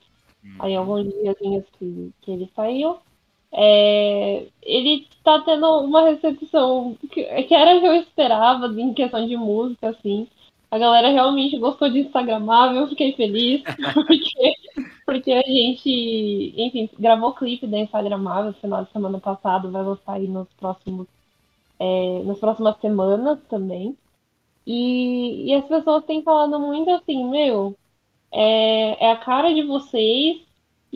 [0.60, 3.00] aí alguns diazinhos que, que ele saiu.
[3.52, 9.26] É, ele tá tendo uma recepção que, que era o que eu esperava em questão
[9.26, 10.28] de música, assim.
[10.70, 13.64] A galera realmente gostou de Instagramável, eu fiquei feliz,
[14.08, 14.54] porque,
[15.06, 20.14] porque a gente, enfim, gravou clipe da Instagramável no final de semana passado, vai lançar
[20.14, 21.08] aí nos próximos,
[21.80, 23.98] é, nas próximas semanas também.
[24.66, 27.74] E, e as pessoas têm falado muito assim, meu,
[28.32, 30.47] é, é a cara de vocês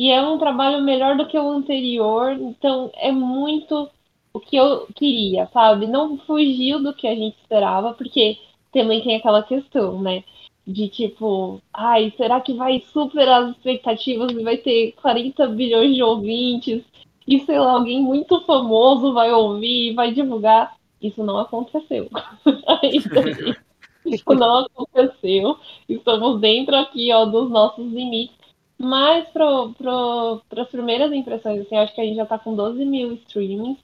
[0.01, 3.89] e é um trabalho melhor do que o anterior, então é muito
[4.33, 5.87] o que eu queria, sabe?
[5.87, 8.37] Não fugiu do que a gente esperava, porque
[8.71, 10.23] também tem aquela questão, né?
[10.65, 16.03] De tipo, ai, será que vai superar as expectativas e vai ter 40 bilhões de
[16.03, 16.83] ouvintes?
[17.27, 20.75] E sei lá, alguém muito famoso vai ouvir e vai divulgar.
[21.01, 22.09] Isso não aconteceu.
[22.83, 23.09] Isso-
[24.05, 25.57] Isso não aconteceu.
[25.87, 28.35] Estamos dentro aqui, ó, dos nossos limites.
[28.83, 32.55] Mas pro, pro, para as primeiras impressões, assim, acho que a gente já tá com
[32.55, 33.77] 12 mil streamings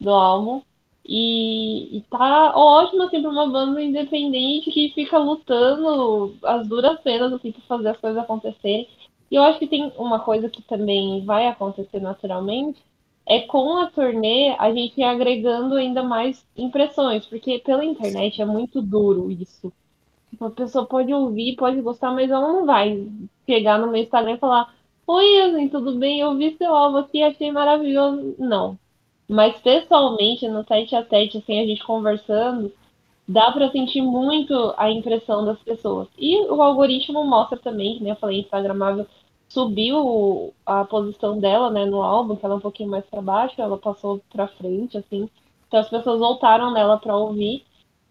[0.00, 0.60] do álbum.
[1.04, 7.32] E, e tá ótimo, assim, pra uma banda independente que fica lutando as duras penas,
[7.32, 8.88] assim, pra fazer as coisas acontecerem.
[9.30, 12.82] E eu acho que tem uma coisa que também vai acontecer naturalmente,
[13.26, 18.82] é com a turnê a gente agregando ainda mais impressões, porque pela internet é muito
[18.82, 19.72] duro isso.
[20.40, 23.08] A pessoa pode ouvir, pode gostar, mas ela não vai
[23.46, 24.74] pegar no meu Instagram e falar:
[25.06, 26.20] Oi, Yasmin, tudo bem?
[26.20, 28.34] Eu vi seu álbum aqui, achei maravilhoso.
[28.38, 28.78] Não.
[29.28, 32.72] Mas pessoalmente, no tete a tete, assim, a gente conversando,
[33.26, 36.08] dá para sentir muito a impressão das pessoas.
[36.18, 39.06] E o algoritmo mostra também, nem eu falei, Instagramável
[39.48, 43.60] subiu a posição dela, né, no álbum, que ela é um pouquinho mais para baixo,
[43.60, 45.28] ela passou para frente, assim.
[45.66, 47.64] Então as pessoas voltaram nela para ouvir.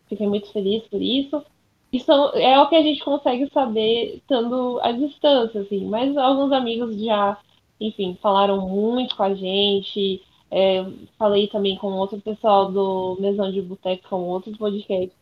[0.08, 1.44] Fiquei muito feliz por isso.
[1.92, 5.86] Isso é o que a gente consegue saber estando à distância, assim.
[5.88, 7.38] Mas alguns amigos já,
[7.80, 10.22] enfim, falaram muito com a gente,
[10.52, 10.84] é,
[11.18, 15.18] falei também com outro pessoal do Mesão de Boteco, com outros podcasts,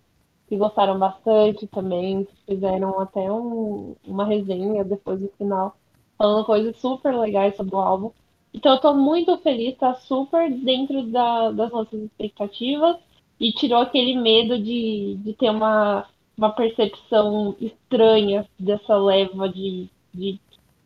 [0.48, 5.76] que gostaram bastante também, fizeram até um, uma resenha depois do final,
[6.18, 8.12] falando coisas super legais sobre o álbum.
[8.54, 12.98] Então eu tô muito feliz, tá super dentro da, das nossas expectativas
[13.40, 20.40] e tirou aquele medo de, de ter uma, uma percepção estranha dessa leva de, de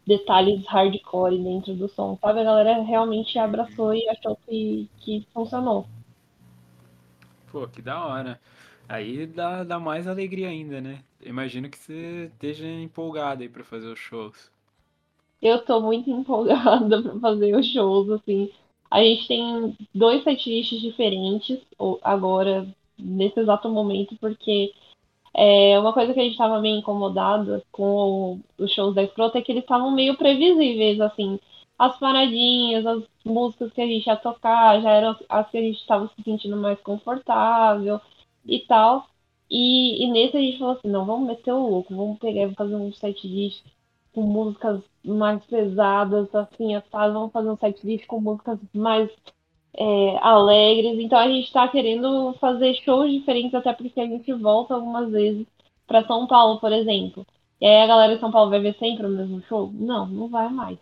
[0.07, 2.39] detalhes hardcore dentro do som, sabe?
[2.39, 5.85] A galera realmente abraçou e achou que, que funcionou.
[7.51, 8.39] Pô, que da hora.
[8.87, 11.03] Aí dá, dá mais alegria ainda, né?
[11.23, 14.51] Imagino que você esteja empolgado aí pra fazer os shows.
[15.41, 18.49] Eu tô muito empolgada pra fazer os shows, assim.
[18.89, 21.59] A gente tem dois setlists diferentes
[22.03, 22.67] agora,
[22.99, 24.73] nesse exato momento, porque
[25.33, 29.41] é, uma coisa que a gente estava meio incomodada com os shows da Escrota é
[29.41, 31.39] que eles estavam meio previsíveis, assim.
[31.77, 35.79] As paradinhas, as músicas que a gente ia tocar, já eram as que a gente
[35.79, 37.99] estava se sentindo mais confortável
[38.45, 39.07] e tal.
[39.49, 42.55] E, e nesse a gente falou assim, não, vamos meter o louco, vamos pegar e
[42.55, 43.63] fazer um set list
[44.13, 49.09] com músicas mais pesadas, assim, assado, vamos fazer um set list com músicas mais
[49.73, 50.99] é, alegres.
[50.99, 55.45] Então a gente está querendo fazer shows diferentes, até porque a gente volta algumas vezes
[55.87, 57.25] para São Paulo, por exemplo.
[57.59, 59.71] E aí a galera de São Paulo vai ver sempre o mesmo show?
[59.73, 60.79] Não, não vai mais.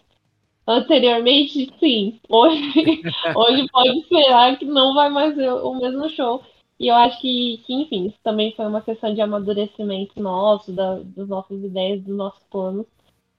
[0.68, 2.20] Anteriormente, sim.
[2.30, 2.62] Hoje,
[3.36, 6.44] hoje pode esperar que não vai mais ser o mesmo show.
[6.80, 11.00] E eu acho que, que, enfim, isso também foi uma questão de amadurecimento nosso, da,
[11.00, 12.86] das nossas ideias, dos nossos planos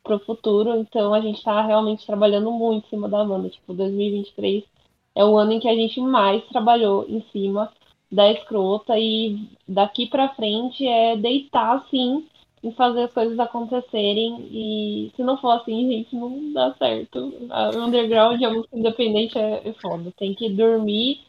[0.02, 0.76] para o futuro.
[0.76, 3.48] Então a gente está realmente trabalhando muito em cima da banda.
[3.48, 4.64] Tipo, 2023
[5.14, 7.72] é o ano em que a gente mais trabalhou em cima
[8.10, 12.26] da escrota e daqui para frente é deitar assim
[12.62, 17.32] e fazer as coisas acontecerem e se não for assim, gente, não dá certo.
[17.50, 20.12] A underground, a música independente é, é foda.
[20.18, 21.20] Tem que dormir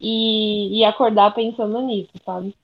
[0.00, 2.54] e, e acordar pensando nisso, sabe?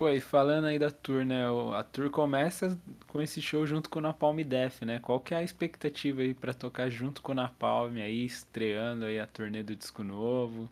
[0.00, 1.44] Pô, e falando aí da tour, né?
[1.76, 4.98] A tour começa com esse show junto com o Napalm Death, né?
[4.98, 9.20] Qual que é a expectativa aí para tocar junto com o Napalm aí, estreando aí
[9.20, 10.70] a turnê do disco novo?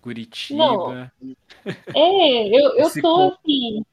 [0.00, 1.12] Curitiba.
[1.22, 1.36] Não.
[1.94, 3.84] É, eu, eu tô assim.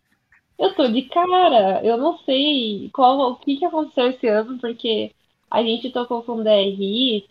[0.58, 1.84] Eu tô de cara.
[1.84, 5.14] Eu não sei qual o que, que aconteceu esse ano, porque
[5.50, 7.28] a gente tocou com o DRI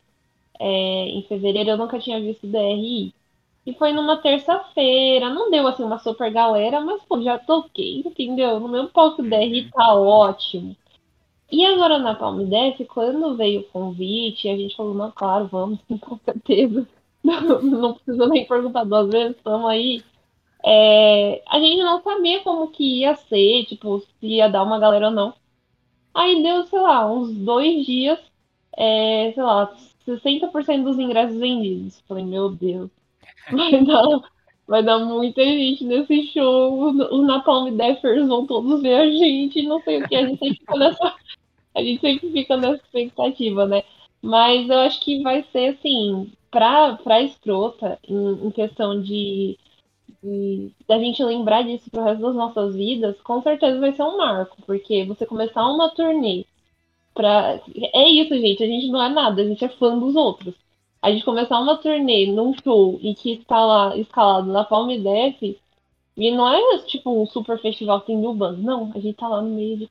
[0.59, 0.67] é,
[1.09, 3.15] em fevereiro, eu nunca tinha visto DRI.
[3.71, 5.31] E foi numa terça-feira.
[5.31, 8.59] Não deu assim uma super galera, mas pô, já toquei, entendeu?
[8.59, 10.77] No meu palco DR tá ótimo.
[11.53, 15.79] E agora na Palme Def, quando veio o convite, a gente falou, não, claro, vamos,
[16.01, 16.89] com certeza.
[17.23, 20.03] Não, não precisa nem perguntar duas vezes, estamos aí.
[20.65, 25.07] É, a gente não sabia como que ia ser, tipo, se ia dar uma galera
[25.09, 25.35] ou não.
[26.15, 28.19] Aí deu, sei lá, uns dois dias,
[28.77, 29.73] é, sei lá,
[30.07, 32.01] 60% dos ingressos vendidos.
[32.09, 32.91] Falei, meu Deus.
[33.51, 34.31] Vai dar,
[34.67, 36.91] vai dar muita gente nesse show.
[36.91, 39.63] Os Napalm Deffers vão todos ver a gente.
[39.63, 40.15] Não sei o que.
[40.15, 41.15] A gente sempre fica nessa,
[41.75, 43.83] a gente sempre fica nessa expectativa, né?
[44.23, 49.59] Mas eu acho que vai ser assim, pra, pra escrota, em, em questão de,
[50.23, 54.19] de da gente lembrar disso pro resto das nossas vidas, com certeza vai ser um
[54.19, 56.45] marco, porque você começar uma turnê
[57.15, 57.61] pra.
[57.95, 58.63] É isso, gente.
[58.63, 60.55] A gente não é nada, a gente é fã dos outros
[61.03, 65.57] a gente começar uma turnê num show e que está lá escalado na Palme Def,
[66.17, 69.29] e não é tipo um super festival que tem mil bandas, não, a gente tá
[69.29, 69.91] lá no meio de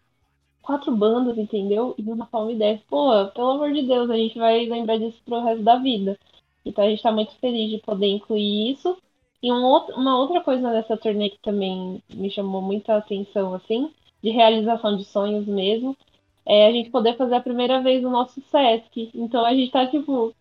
[0.61, 1.95] quatro bandas, entendeu?
[1.97, 5.41] E na Palme Def, pô, pelo amor de Deus, a gente vai lembrar disso pro
[5.41, 6.17] resto da vida.
[6.63, 8.95] Então a gente tá muito feliz de poder incluir isso.
[9.41, 13.89] E um outro, uma outra coisa dessa turnê que também me chamou muita atenção, assim,
[14.21, 15.97] de realização de sonhos mesmo,
[16.45, 19.09] é a gente poder fazer a primeira vez o nosso Sesc.
[19.15, 20.35] Então a gente tá, tipo,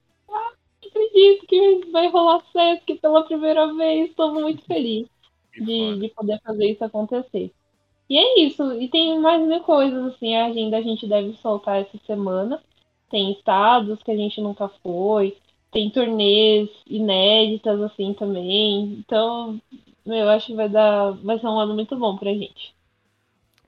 [0.88, 4.10] acredito que vai rolar Sesc pela primeira vez.
[4.10, 5.06] Estou muito feliz
[5.54, 7.52] de, de poder fazer isso acontecer.
[8.08, 8.72] E é isso.
[8.74, 12.62] E tem mais mil coisas, assim, a agenda a gente deve soltar essa semana.
[13.10, 15.36] Tem estados que a gente nunca foi,
[15.70, 18.94] tem turnês inéditas, assim, também.
[18.98, 19.60] Então,
[20.06, 21.12] eu acho que vai dar.
[21.12, 22.74] Vai ser um ano muito bom pra gente.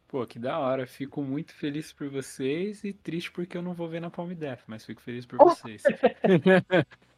[0.09, 0.87] Pô, que da hora.
[0.87, 4.63] Fico muito feliz por vocês e triste porque eu não vou ver na Palm Death,
[4.67, 5.83] mas fico feliz por vocês.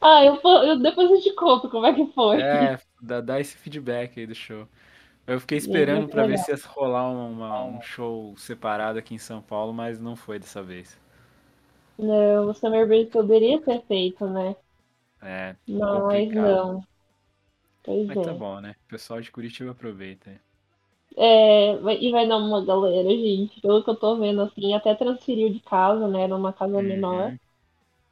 [0.00, 2.40] ah, eu, eu, depois eu te conto como é que foi.
[2.40, 4.66] É, dá, dá esse feedback aí do show.
[5.26, 9.40] Eu fiquei esperando para ver se ia rolar uma, um show separado aqui em São
[9.40, 10.98] Paulo, mas não foi dessa vez.
[11.98, 14.56] Não, o Summer Break poderia ter feito, né?
[15.22, 15.54] É.
[15.68, 16.34] Mas complicado.
[16.34, 16.84] não.
[17.82, 18.22] Pois mas é.
[18.22, 18.74] tá bom, né?
[18.86, 20.40] O pessoal de Curitiba aproveita.
[21.16, 23.60] É, e vai dar uma galera, gente.
[23.60, 26.26] Pelo que eu tô vendo, assim, até transferiu de casa, né?
[26.26, 26.82] Numa casa uhum.
[26.82, 27.36] menor.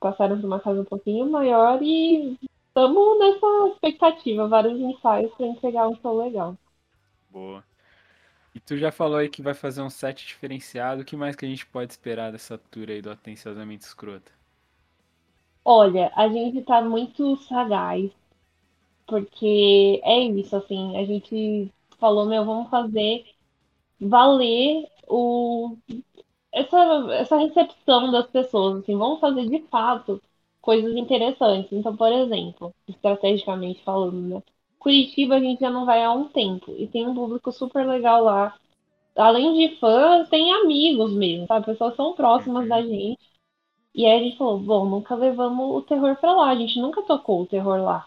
[0.00, 2.38] Passaram pra uma casa um pouquinho maior e
[2.68, 6.56] estamos nessa expectativa, vários ensaios para entregar um show legal.
[7.30, 7.64] Boa.
[8.54, 11.02] E tu já falou aí que vai fazer um set diferenciado.
[11.02, 14.32] O que mais que a gente pode esperar dessa tour aí do Atenciosamente Escrota?
[15.64, 18.10] Olha, a gente tá muito sagaz.
[19.06, 23.24] Porque é isso, assim, a gente falou, meu, vamos fazer
[24.00, 25.76] valer o
[26.52, 26.78] essa,
[27.12, 30.20] essa recepção das pessoas, assim, vamos fazer de fato
[30.60, 31.72] coisas interessantes.
[31.72, 34.42] Então, por exemplo, estrategicamente falando, né?
[34.78, 38.22] Curitiba a gente já não vai há um tempo e tem um público super legal
[38.22, 38.54] lá.
[39.16, 41.66] Além de fãs, tem amigos mesmo, sabe?
[41.66, 43.18] Pessoas são próximas da gente.
[43.94, 47.02] E aí a gente falou, bom, nunca levamos o terror pra lá, a gente nunca
[47.02, 48.06] tocou o terror lá.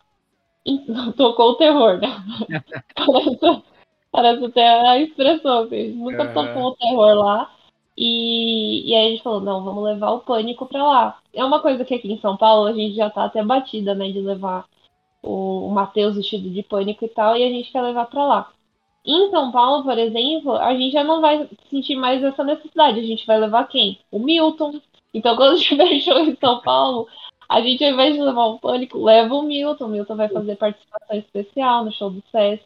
[0.88, 2.08] Não tocou o terror, né?
[2.96, 3.64] parece,
[4.12, 6.34] parece até a expressão, assim, a gente nunca uhum.
[6.34, 7.52] tocou o terror lá.
[7.98, 11.20] E, e aí a gente falou, não, vamos levar o pânico pra lá.
[11.34, 14.12] É uma coisa que aqui em São Paulo a gente já tá até batida, né,
[14.12, 14.66] de levar
[15.22, 18.52] o, o Matheus vestido de pânico e tal, e a gente quer levar para lá.
[19.06, 23.00] Em São Paulo, por exemplo, a gente já não vai sentir mais essa necessidade.
[23.00, 24.00] A gente vai levar quem?
[24.12, 24.80] O Milton.
[25.14, 27.08] Então, quando tiver show em São Paulo,
[27.50, 29.86] a gente, ao invés de levar o pânico, leva o Milton.
[29.86, 32.64] O Milton vai fazer participação especial no show do Sesc.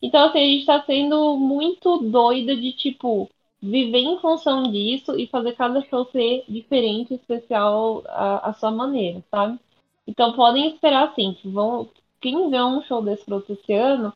[0.00, 3.28] Então, assim, a gente tá sendo muito doida de, tipo,
[3.62, 9.58] viver em função disso e fazer cada show ser diferente, especial à, sua maneira, sabe?
[10.06, 11.88] Então podem esperar assim, que vão,
[12.20, 14.12] quem vê um show desse esse ano,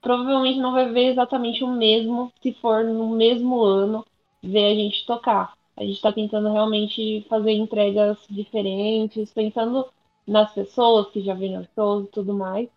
[0.00, 4.04] provavelmente não vai ver exatamente o mesmo se for no mesmo ano
[4.42, 5.54] ver a gente tocar.
[5.76, 9.86] A gente está tentando realmente fazer entregas diferentes, pensando
[10.26, 12.68] nas pessoas que já viram shows e tudo mais.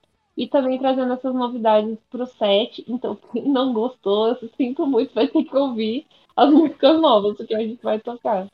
[0.42, 2.84] E também trazendo essas novidades pro set.
[2.88, 7.54] Então, quem não gostou, eu sinto muito, vai ter que ouvir as músicas novas que
[7.54, 8.48] a gente vai tocar.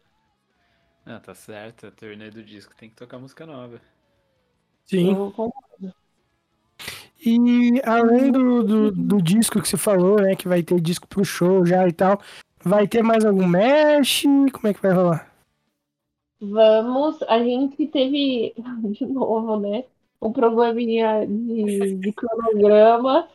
[1.05, 1.87] Ah, tá certo.
[1.87, 3.79] A turnê do disco tem que tocar música nova.
[4.83, 5.15] Sim.
[7.25, 10.35] E além do, do, do, disco que você falou, né?
[10.35, 12.19] Que vai ter disco pro show já e tal.
[12.61, 14.23] Vai ter mais algum mesh?
[14.51, 15.33] Como é que vai rolar?
[16.41, 18.53] Vamos, a gente teve
[18.91, 19.85] de novo, né?
[20.21, 23.27] Um probleminha de, de cronograma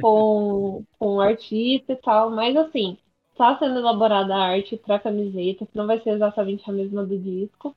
[0.00, 2.96] com, com o artista e tal, mas assim,
[3.36, 7.18] tá sendo elaborada a arte para camiseta, que não vai ser exatamente a mesma do
[7.18, 7.74] disco.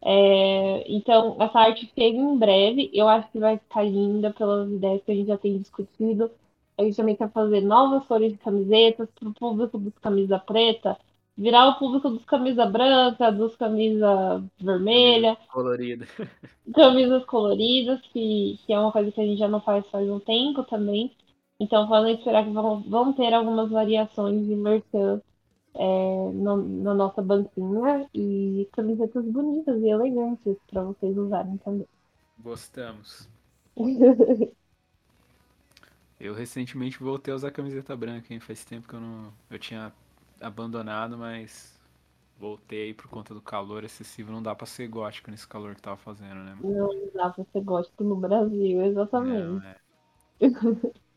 [0.00, 2.90] É, então, essa arte chega em breve.
[2.92, 6.30] Eu acho que vai ficar linda pelas ideias que a gente já tem discutido.
[6.76, 10.96] A gente também quer fazer novas cores de camisetas para o público dos camisa preta
[11.38, 15.36] virar o público dos camisa branca, dos camisa vermelha.
[15.48, 16.04] Colorida.
[16.74, 20.18] Camisas coloridas, que, que é uma coisa que a gente já não faz faz um
[20.18, 21.16] tempo também.
[21.60, 25.22] Então podem esperar que vão, vão ter algumas variações de merchan
[25.74, 31.86] é, no, na nossa banquinha e camisetas bonitas e elegantes para vocês usarem também.
[32.40, 33.28] Gostamos.
[36.18, 38.40] eu recentemente voltei a usar camiseta branca, hein?
[38.40, 39.32] Faz tempo que eu não.
[39.50, 39.92] Eu tinha
[40.40, 41.78] abandonado, mas
[42.38, 44.32] voltei por conta do calor excessivo.
[44.32, 46.56] Não dá pra ser gótico nesse calor que tava fazendo, né?
[46.62, 49.44] Não dá pra ser gótico no Brasil, exatamente.
[49.44, 49.76] Não, é.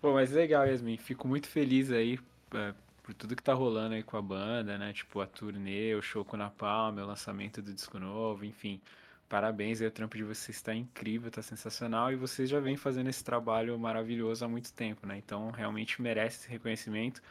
[0.00, 0.96] Pô, mas legal, Yasmin.
[0.96, 2.18] Fico muito feliz aí
[2.54, 4.92] é, por tudo que tá rolando aí com a banda, né?
[4.92, 8.80] Tipo, a turnê, o show com a Napalm, o lançamento do disco novo, enfim.
[9.28, 13.08] Parabéns aí, o trampo de vocês está incrível, está sensacional e vocês já vêm fazendo
[13.08, 15.18] esse trabalho maravilhoso há muito tempo, né?
[15.18, 17.22] Então realmente merece esse reconhecimento.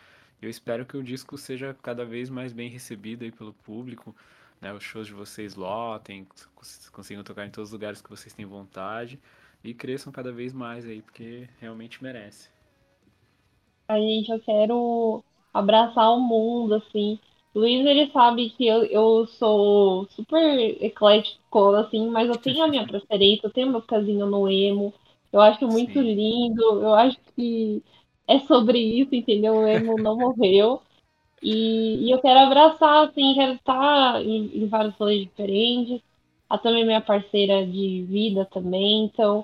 [0.41, 4.15] Eu espero que o disco seja cada vez mais bem recebido aí pelo público,
[4.61, 4.73] né?
[4.73, 6.27] Os shows de vocês lotem,
[6.91, 9.19] consigam tocar em todos os lugares que vocês têm vontade
[9.63, 12.49] e cresçam cada vez mais aí, porque realmente merece.
[13.87, 15.23] A gente, eu quero
[15.53, 17.19] abraçar o mundo, assim.
[17.55, 22.85] Luiz, ele sabe que eu, eu sou super eclético, assim, mas eu tenho a minha
[22.87, 24.93] preferência, eu tenho meu pezinho no emo,
[25.33, 26.13] eu acho muito Sim.
[26.13, 27.83] lindo, eu acho que
[28.29, 29.55] é sobre isso, entendeu?
[29.55, 30.81] O emo não morreu.
[31.41, 35.99] E, e eu quero abraçar, assim, quero estar em, em vários rolês diferentes.
[36.47, 39.43] A também minha parceira de vida também, então.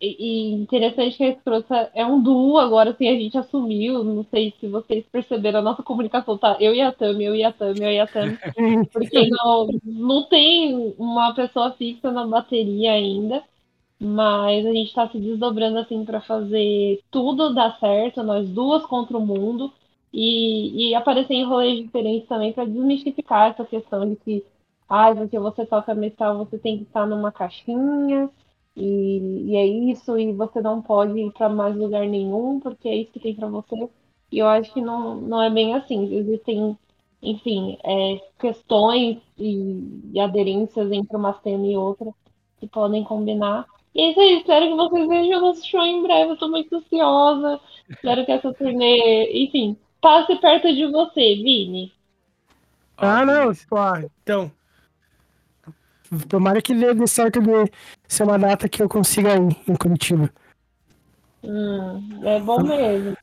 [0.00, 4.02] E, e interessante que a Escrota é um duo agora, assim, a gente assumiu.
[4.02, 7.44] Não sei se vocês perceberam, a nossa comunicação tá eu e a Tami, eu e
[7.44, 8.36] a Tami, eu e a Tami.
[8.92, 13.44] Porque não, não tem uma pessoa fixa na bateria ainda.
[14.04, 19.16] Mas a gente está se desdobrando assim para fazer tudo dar certo, nós duas contra
[19.16, 19.72] o mundo,
[20.12, 24.44] e, e aparecer em rolês diferentes também para desmistificar essa questão de que,
[24.88, 28.30] ah, porque você toca metal, você tem que estar numa caixinha,
[28.76, 32.96] e, e é isso, e você não pode ir para mais lugar nenhum, porque é
[32.96, 33.88] isso que tem para você.
[34.30, 36.12] E eu acho que não, não é bem assim.
[36.14, 36.76] Existem,
[37.22, 42.12] enfim, é, questões e, e aderências entre uma cena e outra
[42.58, 43.66] que podem combinar.
[43.94, 46.32] E é isso aí, espero que vocês vejam nosso show em breve.
[46.32, 47.60] Eu tô muito ansiosa.
[47.88, 51.92] Espero que essa turnê, enfim, passe perto de você, Vini.
[52.96, 53.76] Ah, não, pô,
[54.22, 54.50] então.
[56.28, 57.70] Tomara que dê certo de
[58.08, 60.30] ser uma data que eu consiga ir em Curitiba.
[61.42, 63.16] Hum, é bom mesmo.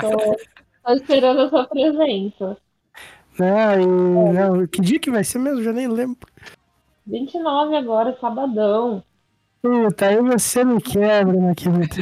[0.00, 0.36] tô,
[0.84, 2.56] tô esperando a sua presença.
[3.38, 5.62] Não, e, não, que dia que vai ser mesmo?
[5.62, 6.26] Já nem lembro.
[7.06, 9.02] 29 agora, sabadão.
[9.62, 11.96] Puta, aí você me quebra, né, querido?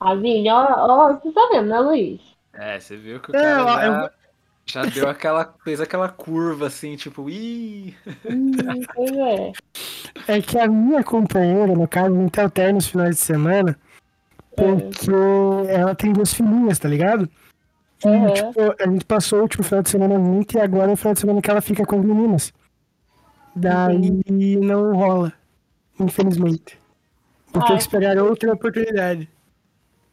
[0.00, 2.20] A Vini, ó, ó, você tá vendo, né, Luiz?
[2.52, 4.10] É, você viu que o É, cara eu- já,
[4.66, 5.54] já deu aquela.
[5.64, 7.94] fez aquela curva assim, tipo, ih!
[8.94, 9.52] Pois é.
[10.28, 13.78] É que a minha companheira, no caso, não tem alterno nos finais de semana,
[14.56, 15.10] porque
[15.68, 17.28] ela tem duas filhinhas, tá ligado?
[18.04, 18.30] E, Uhum.
[18.32, 21.14] tipo, a gente passou o último final de semana junto e agora é o final
[21.14, 22.52] de semana que ela fica com as meninas.
[23.54, 24.10] Daí
[24.60, 25.32] não rola,
[25.98, 26.78] infelizmente.
[27.52, 29.28] Vou ter que esperar outra oportunidade.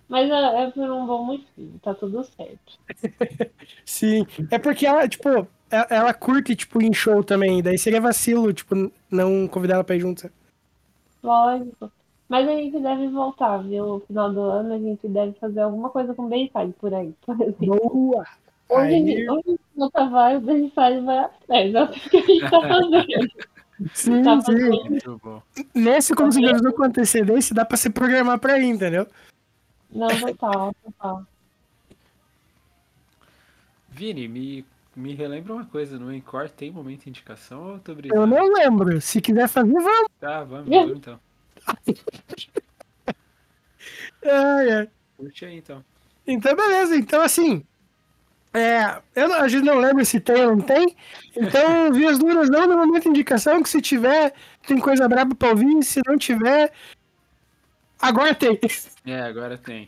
[0.08, 2.80] Mas é, é por um bom motivo, tá tudo certo.
[3.86, 7.64] Sim, é porque ela, tipo, ela, ela curte, tipo, em show também.
[7.64, 10.30] Daí seria vacilo, tipo, não convidar ela pra ir junto.
[11.24, 11.92] Lógico.
[12.30, 13.86] Mas a gente deve voltar, viu?
[13.86, 17.36] No final do ano a gente deve fazer alguma coisa com Bayside por aí, por
[17.42, 17.90] exemplo.
[17.90, 18.26] Boa!
[19.76, 21.76] Nota vai, o Bayside vai atrás.
[21.76, 23.28] É o que a gente tá fazendo.
[23.94, 24.46] Sim, Tá sim.
[24.46, 24.84] fazendo.
[24.90, 25.42] Muito bom.
[25.74, 29.08] Nesse, como se avisou com antecedência, dá pra se programar pra ir, entendeu?
[29.92, 31.26] Não, total, total.
[33.90, 34.66] Vini, me,
[34.96, 38.28] me relembra uma coisa, no Encore tem momento de indicação ou eu tô Eu brisando?
[38.28, 39.00] não lembro.
[39.02, 40.10] Se quiser fazer, vamos.
[40.20, 41.20] Tá, vamos, vamos então.
[44.26, 44.90] Ai, ai.
[45.18, 45.84] Curte aí então.
[46.26, 46.96] Então, beleza.
[46.96, 47.64] Então, assim.
[48.54, 50.96] É, eu a gente não lembra se tem ou não tem.
[51.36, 54.34] Então, vi as duras não no momento de indicação, que se tiver,
[54.68, 55.82] tem coisa braba pra ouvir.
[55.84, 56.72] Se não tiver,
[58.00, 58.60] agora tem.
[59.06, 59.88] É, agora tem.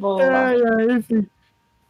[0.00, 0.22] Boa.
[0.22, 1.26] Ai, ai, enfim.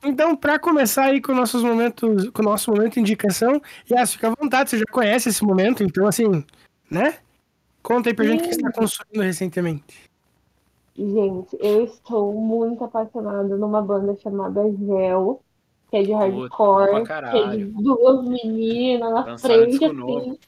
[0.02, 3.60] Então, pra começar aí com nossos momentos, com o nosso momento de indicação,
[3.90, 6.44] Yas, fica à vontade, você já conhece esse momento, então assim,
[6.90, 7.18] né?
[7.82, 10.10] Conta aí pra gente o que você tá consumindo recentemente.
[10.96, 15.42] Gente, eu estou muito apaixonada numa banda chamada Gel,
[15.90, 19.94] que é de Puta, hardcore, pra que é de duas meninas na frente, assim.
[19.94, 20.38] novo.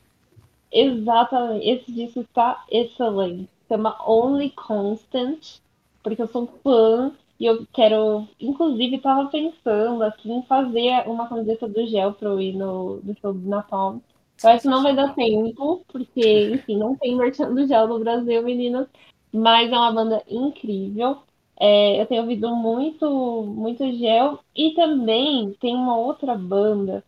[0.70, 3.48] Exatamente, esse disco está excelente.
[3.68, 5.58] Chama Only Constant,
[6.02, 11.68] porque eu sou fã e eu quero, inclusive, estava pensando aqui em fazer uma camiseta
[11.68, 13.98] do Gel para eu ir no, no show do Napalm.
[14.42, 17.98] Eu acho que não vai dar tempo, porque, enfim, não tem merchan do Gel no
[17.98, 18.86] Brasil, meninas,
[19.32, 21.18] mas é uma banda incrível.
[21.64, 27.04] É, eu tenho ouvido muito, muito Gel e também tem uma outra banda,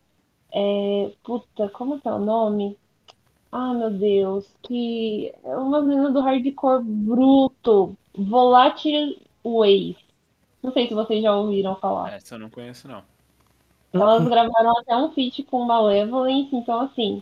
[0.49, 2.77] é, puta, como que é o nome?
[3.51, 9.97] Ah, meu Deus, que é uma menina do hardcore bruto, Volatile Ways.
[10.63, 12.13] Não sei se vocês já ouviram falar.
[12.13, 13.03] Essa eu não conheço, não.
[13.91, 17.21] Elas gravaram até um feat com Malevolence, então assim,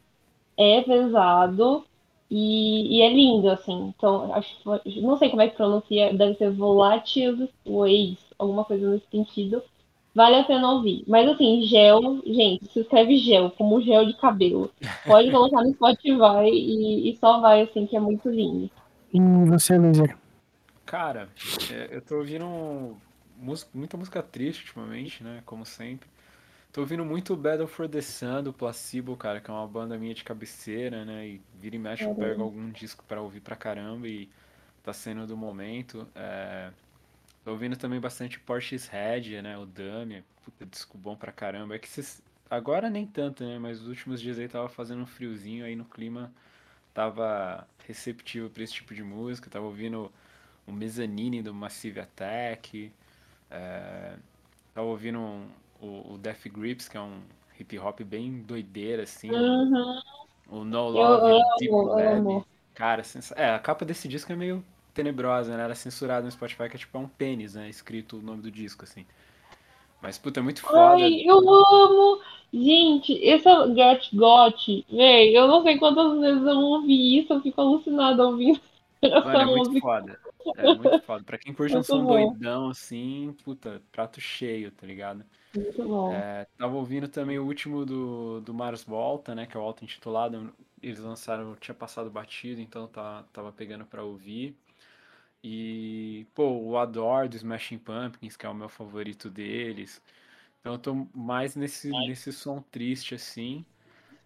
[0.55, 1.83] é pesado
[2.29, 3.93] e, e é lindo, assim.
[3.95, 4.55] Então, acho,
[5.01, 9.61] não sei como é que pronuncia, deve ser Volatile Ways, alguma coisa nesse sentido.
[10.15, 11.03] Vale a pena ouvir.
[11.07, 14.71] Mas assim, gel, gente, se escreve gel, como gel de cabelo.
[15.05, 18.69] Pode colocar no Spotify e, e só vai, assim, que é muito lindo.
[19.11, 19.19] E
[19.49, 20.15] você, Luísa?
[20.85, 21.29] Cara,
[21.71, 22.95] é, eu tô ouvindo
[23.39, 25.41] música, muita música triste ultimamente, né?
[25.45, 26.07] Como sempre.
[26.73, 30.13] Tô ouvindo muito Battle for the Sun do Placebo, cara, que é uma banda minha
[30.13, 31.27] de cabeceira, né?
[31.27, 34.27] E vira e mexe eu pego algum disco pra ouvir pra caramba e
[34.83, 36.07] tá sendo do momento.
[36.15, 36.71] É,
[37.45, 39.57] Tô ouvindo também bastante Porsche's Head, né?
[39.57, 41.75] O Dummy, puta disco bom pra caramba.
[41.75, 43.59] É que cês- agora nem tanto, né?
[43.59, 46.33] Mas os últimos dias aí tava fazendo um friozinho aí no clima,
[46.93, 49.49] tava receptivo pra esse tipo de música.
[49.49, 50.11] Tava ouvindo
[50.67, 52.91] o Mezzanine do Massive Attack.
[53.51, 54.15] É,
[54.73, 55.47] tava ouvindo um,
[55.83, 57.21] o, o Death Grips, que é um
[57.59, 59.29] hip hop bem doideira, assim.
[59.31, 60.01] Uhum.
[60.47, 62.45] O No Eu Love Deep eu.
[62.73, 64.63] Cara, sensa- é, a capa desse disco é meio
[64.93, 65.63] tenebrosa, né?
[65.63, 67.69] Era censurada no Spotify, que é tipo é um pênis, né?
[67.69, 69.05] Escrito o nome do disco, assim.
[70.01, 70.95] Mas, puta, é muito foda.
[71.03, 72.21] Ai, eu amo!
[72.53, 74.85] Gente, esse é o Get Got.
[74.89, 78.59] Véi, eu não sei quantas vezes eu ouvi isso, eu fico alucinada ouvindo
[79.01, 79.79] essa Mano, é muito música.
[79.79, 80.19] foda.
[80.55, 81.23] É muito foda.
[81.23, 82.29] Pra quem curte um som bom.
[82.29, 85.25] doidão, assim, puta, prato cheio, tá ligado?
[85.55, 86.13] Muito bom.
[86.13, 89.45] É, tava ouvindo também o último do, do Mars Volta, né?
[89.45, 90.53] Que é o auto-intitulado.
[90.81, 94.55] Eles lançaram, tinha passado batido, então tá, tava pegando pra ouvir.
[95.43, 100.01] E, pô, o Adore do Smashing Pumpkins, que é o meu favorito deles.
[100.59, 103.65] Então eu tô mais nesse, nesse som triste, assim.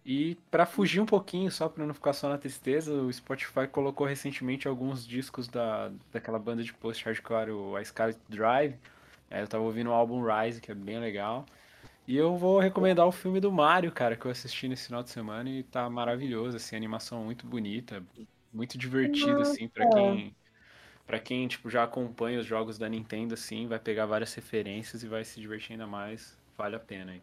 [0.08, 4.06] E pra fugir um pouquinho, só pra não ficar só na tristeza, o Spotify colocou
[4.06, 8.74] recentemente alguns discos da, daquela banda de post-hardcore, o a Scarlet Drive.
[9.30, 11.44] É, eu tava ouvindo o álbum Rise, que é bem legal.
[12.06, 15.10] E eu vou recomendar o filme do Mario, cara, que eu assisti nesse final de
[15.10, 18.02] semana e tá maravilhoso, assim, animação muito bonita,
[18.52, 20.34] muito divertido, assim, pra quem,
[21.06, 25.08] pra quem, tipo, já acompanha os jogos da Nintendo, assim, vai pegar várias referências e
[25.08, 27.22] vai se divertir ainda mais, vale a pena, hein.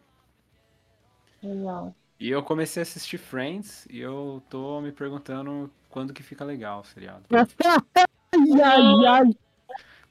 [1.42, 1.94] Legal.
[2.18, 6.80] E eu comecei a assistir Friends e eu tô me perguntando quando que fica legal
[6.80, 7.24] o seriado.
[8.32, 9.36] Ai, ai, ai.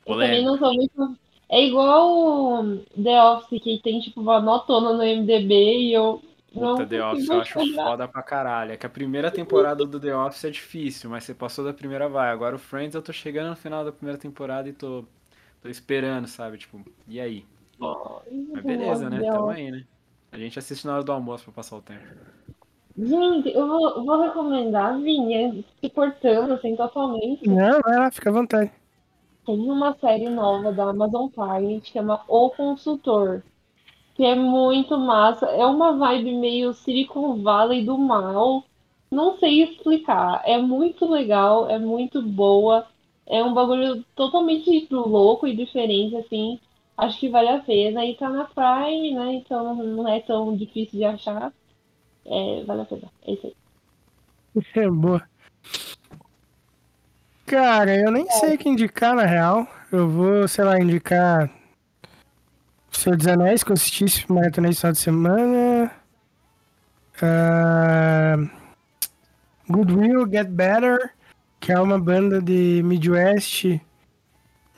[0.06, 1.18] Eu também não sou muito.
[1.48, 6.24] É igual o The Office, que tem tipo uma notona no MDB e eu
[6.56, 8.72] não Puta, The Office eu acho foda pra caralho.
[8.72, 12.08] É que a primeira temporada do The Office é difícil, mas você passou da primeira
[12.08, 12.30] vai.
[12.30, 15.06] Agora o Friends eu tô chegando no final da primeira temporada e tô,
[15.62, 16.58] tô esperando, sabe?
[16.58, 17.46] Tipo, e aí?
[18.54, 19.22] Mas beleza, né?
[19.24, 19.86] Tamo aí, né?
[20.36, 22.04] A gente assiste na hora do almoço pra passar o tempo.
[22.98, 27.48] Gente, eu vou, vou recomendar, Vinha, se cortando assim totalmente.
[27.48, 28.70] Não, vai lá, fica à vontade.
[29.46, 33.44] Tem uma série nova da Amazon Prime que chama O Consultor,
[34.14, 35.46] que é muito massa.
[35.46, 38.66] É uma vibe meio Silicon Valley do mal.
[39.10, 40.42] Não sei explicar.
[40.44, 42.86] É muito legal, é muito boa.
[43.26, 46.60] É um bagulho totalmente louco e diferente, assim.
[46.98, 48.06] Acho que vale a pena.
[48.06, 49.34] E tá na Prime, né?
[49.34, 51.52] Então não é tão difícil de achar.
[52.26, 53.12] É, vale a pena.
[53.28, 53.56] É isso aí.
[54.84, 55.22] É boa.
[57.46, 59.68] Cara, eu nem sei o que indicar na real.
[59.92, 61.52] Eu vou, sei lá, indicar
[62.92, 65.92] Senhor dos Anéis, que eu assisti esse final de semana.
[67.22, 68.36] Ah,
[69.70, 71.14] Goodwill Get Better,
[71.60, 73.80] que é uma banda de Midwest.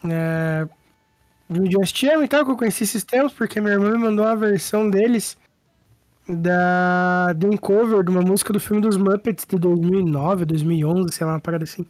[0.04, 0.68] É,
[1.50, 4.26] de Midwest Emo e tal, que eu conheci esses tempos, porque minha irmã me mandou
[4.26, 5.38] uma versão deles
[6.28, 11.26] da, de um cover de uma música do filme dos Muppets de 2009, 2011, sei
[11.26, 11.86] lá, uma parada assim.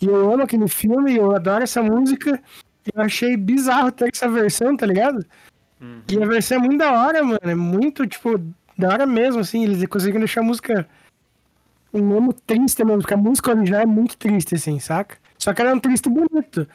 [0.00, 2.40] E eu amo aquele filme, eu adoro essa música.
[2.94, 5.26] Eu achei bizarro ter essa versão, tá ligado?
[5.80, 6.02] Uhum.
[6.08, 7.38] E a versão é muito da hora, mano.
[7.42, 8.40] É muito, tipo,
[8.78, 9.64] da hora mesmo, assim.
[9.64, 10.88] Eles conseguem deixar a música
[11.92, 15.16] um nome triste mesmo, porque a música original é muito triste, assim, saca?
[15.36, 16.66] Só que ela é um triste bonito.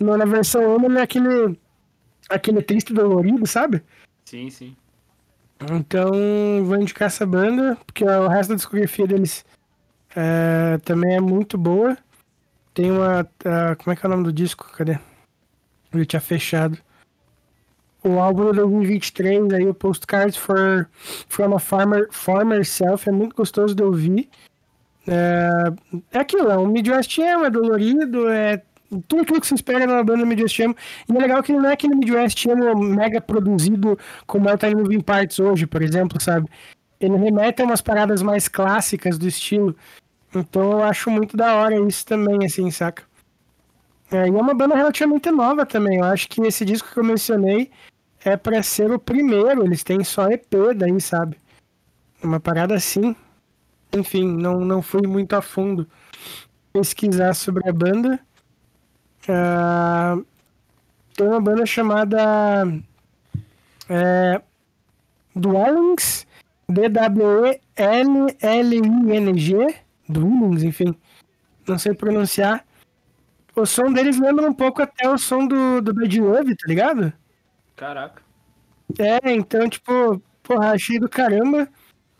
[0.00, 1.58] Na versão ele é aquele,
[2.28, 3.82] aquele triste dolorido, sabe?
[4.24, 4.76] Sim, sim.
[5.72, 6.10] Então,
[6.64, 9.44] vou indicar essa banda, porque o resto da discografia deles
[10.14, 11.96] é, também é muito boa.
[12.74, 13.20] Tem uma.
[13.20, 14.70] a- como é que é o nome do disco?
[14.76, 14.98] Cadê?
[15.92, 16.76] Eu tinha fechado.
[18.04, 20.86] O álbum de 2023, aí, o Postcards for,
[21.28, 24.28] from a Farmer, Farmer Self, é muito gostoso de ouvir.
[25.08, 25.48] É,
[26.12, 28.62] é aquilo, é um Midwest Emo, é dolorido, é
[29.08, 30.76] tudo aquilo que se espera numa banda Midwest Emo.
[31.08, 34.74] E é legal que não é aquele Midwest Emo mega produzido como é o Tiny
[34.74, 36.48] Moving Parts hoje, por exemplo, sabe?
[37.00, 39.76] Ele remete a umas paradas mais clássicas do estilo.
[40.34, 43.02] Então eu acho muito da hora isso também, assim, saca?
[44.10, 45.98] É, e é uma banda relativamente nova também.
[45.98, 47.70] Eu acho que esse disco que eu mencionei
[48.24, 49.64] é pra ser o primeiro.
[49.64, 51.38] Eles têm só EP daí, sabe?
[52.22, 53.14] Uma parada assim.
[53.92, 55.88] Enfim, não, não fui muito a fundo
[56.72, 58.20] pesquisar sobre a banda.
[59.28, 60.16] Ah,
[61.14, 62.66] tem uma banda chamada
[63.88, 64.40] é,
[65.34, 66.26] Dwellings,
[66.68, 67.64] D-W-E-L-L-I-N-G,
[70.08, 70.94] Dwellings, enfim,
[71.66, 72.64] não sei pronunciar.
[73.54, 77.12] O som deles lembra um pouco até o som do, do Bad Love, tá ligado?
[77.74, 78.22] Caraca.
[78.98, 81.68] É, então, tipo, porra, achei do caramba.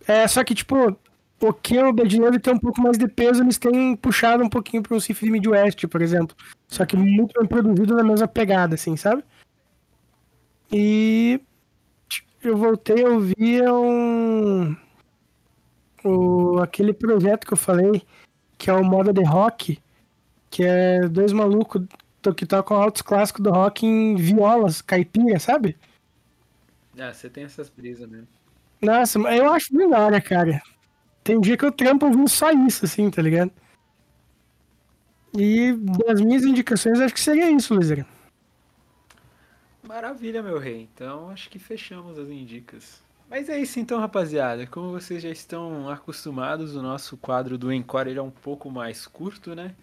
[0.06, 0.98] É, só que, tipo,
[1.40, 4.48] o que o Bad Love tem um pouco mais de peso, eles têm puxado um
[4.48, 6.36] pouquinho pra um riff de Midwest, por exemplo.
[6.68, 9.22] Só que muito bem produzido na mesma pegada, assim, sabe?
[10.72, 11.40] E
[12.42, 14.76] eu voltei a ouvir um.
[16.04, 18.02] O, aquele projeto que eu falei,
[18.56, 19.78] que é o Moda de Rock,
[20.50, 21.82] que é dois malucos
[22.36, 25.76] que tocam altos clássicos do rock em violas, caipira, sabe?
[26.98, 28.26] Ah, você tem essas brisas mesmo.
[28.82, 30.60] Nossa, eu acho da hora, cara.
[31.26, 33.50] Tem dia que eu trampo ouvindo só isso, assim, tá ligado?
[35.36, 35.72] E
[36.06, 38.06] das minhas indicações, acho que seria isso, Luizera.
[39.82, 40.88] Maravilha, meu rei.
[40.94, 43.02] Então acho que fechamos as indicas.
[43.28, 44.68] Mas é isso então, rapaziada.
[44.68, 49.04] Como vocês já estão acostumados, o nosso quadro do Encore ele é um pouco mais
[49.04, 49.74] curto, né?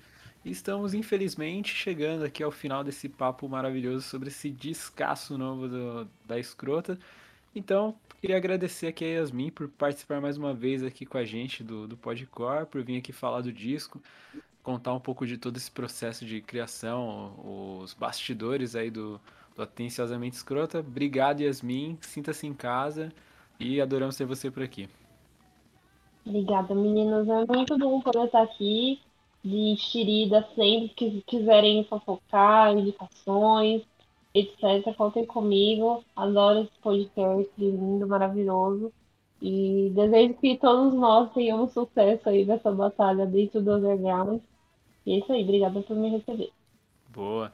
[0.46, 6.08] E estamos, infelizmente, chegando aqui ao final desse papo maravilhoso sobre esse descasso novo do-
[6.26, 6.98] da escrota.
[7.54, 11.62] Então, queria agradecer aqui a Yasmin por participar mais uma vez aqui com a gente
[11.62, 14.02] do, do Podcore, por vir aqui falar do disco,
[14.64, 17.34] contar um pouco de todo esse processo de criação,
[17.84, 19.20] os bastidores aí do,
[19.54, 20.80] do Atenciosamente Escrota.
[20.80, 21.98] Obrigado, Yasmin.
[22.00, 23.12] Sinta-se em casa
[23.60, 24.88] e adoramos ter você por aqui.
[26.26, 27.28] Obrigada, meninos.
[27.28, 29.02] É muito bom poder estar aqui
[29.44, 33.84] de enxerida sempre que quiserem fofocar, indicações,
[34.34, 34.96] etc.
[34.96, 36.04] Contem comigo.
[36.16, 38.92] Adoro esse podcast lindo, maravilhoso.
[39.42, 44.42] E desejo que todos nós tenhamos sucesso aí nessa batalha dentro do underground.
[45.06, 45.44] E é isso aí.
[45.44, 46.52] Obrigada por me receber.
[47.10, 47.54] Boa.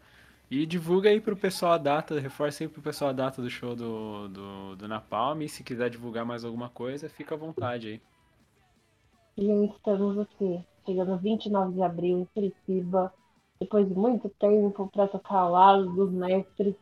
[0.52, 3.76] E divulga aí pro pessoal a data, reforça aí pro pessoal a data do show
[3.76, 5.42] do, do, do Napalm.
[5.42, 8.02] E se quiser divulgar mais alguma coisa, fica à vontade aí.
[9.38, 13.14] Gente, estamos aqui, chegando 29 de abril em Curitiba,
[13.60, 16.76] depois de muito tempo para tocar ao lado dos mestres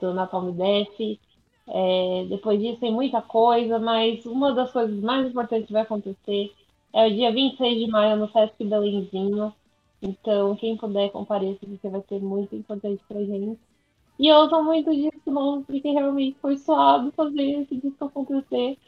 [0.00, 1.18] do Napalm Death.
[1.66, 6.54] É, depois disso tem muita coisa, mas uma das coisas mais importantes que vai acontecer
[6.94, 9.54] é o dia 26 de maio no Sesc Belenzinho.
[10.00, 13.58] Então, quem puder compareça, porque vai ser muito importante pra gente.
[14.18, 18.78] E eu tô muito disco novo, porque realmente foi suado fazer esse disco acontecer.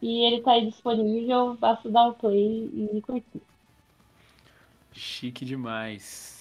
[0.00, 3.42] E ele tá aí disponível, basta dar o play e curtir.
[4.92, 6.39] Chique demais.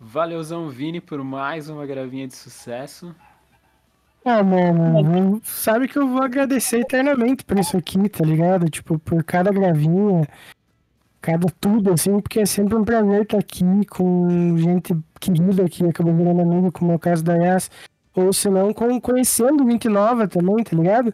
[0.00, 3.14] Valeuzão Vini por mais uma gravinha de sucesso.
[4.24, 8.68] Ah, mano, sabe que eu vou agradecer eternamente por isso aqui, tá ligado?
[8.68, 10.28] Tipo, por cada gravinha,
[11.20, 16.14] cada tudo, assim, porque é sempre um prazer estar aqui com gente querida que acabou
[16.14, 17.70] virando amigo, como é o caso da Yas,
[18.14, 21.12] ou se não, conhecendo gente nova também, tá ligado?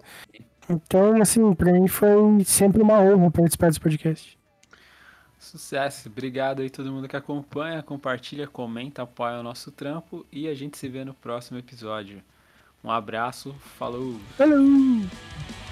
[0.68, 4.38] Então, assim, pra mim foi sempre uma honra participar desse podcast.
[5.44, 6.08] Sucesso.
[6.08, 10.78] Obrigado aí todo mundo que acompanha, compartilha, comenta, apoia o nosso trampo e a gente
[10.78, 12.22] se vê no próximo episódio.
[12.82, 14.18] Um abraço, falou!
[14.36, 15.63] Falou!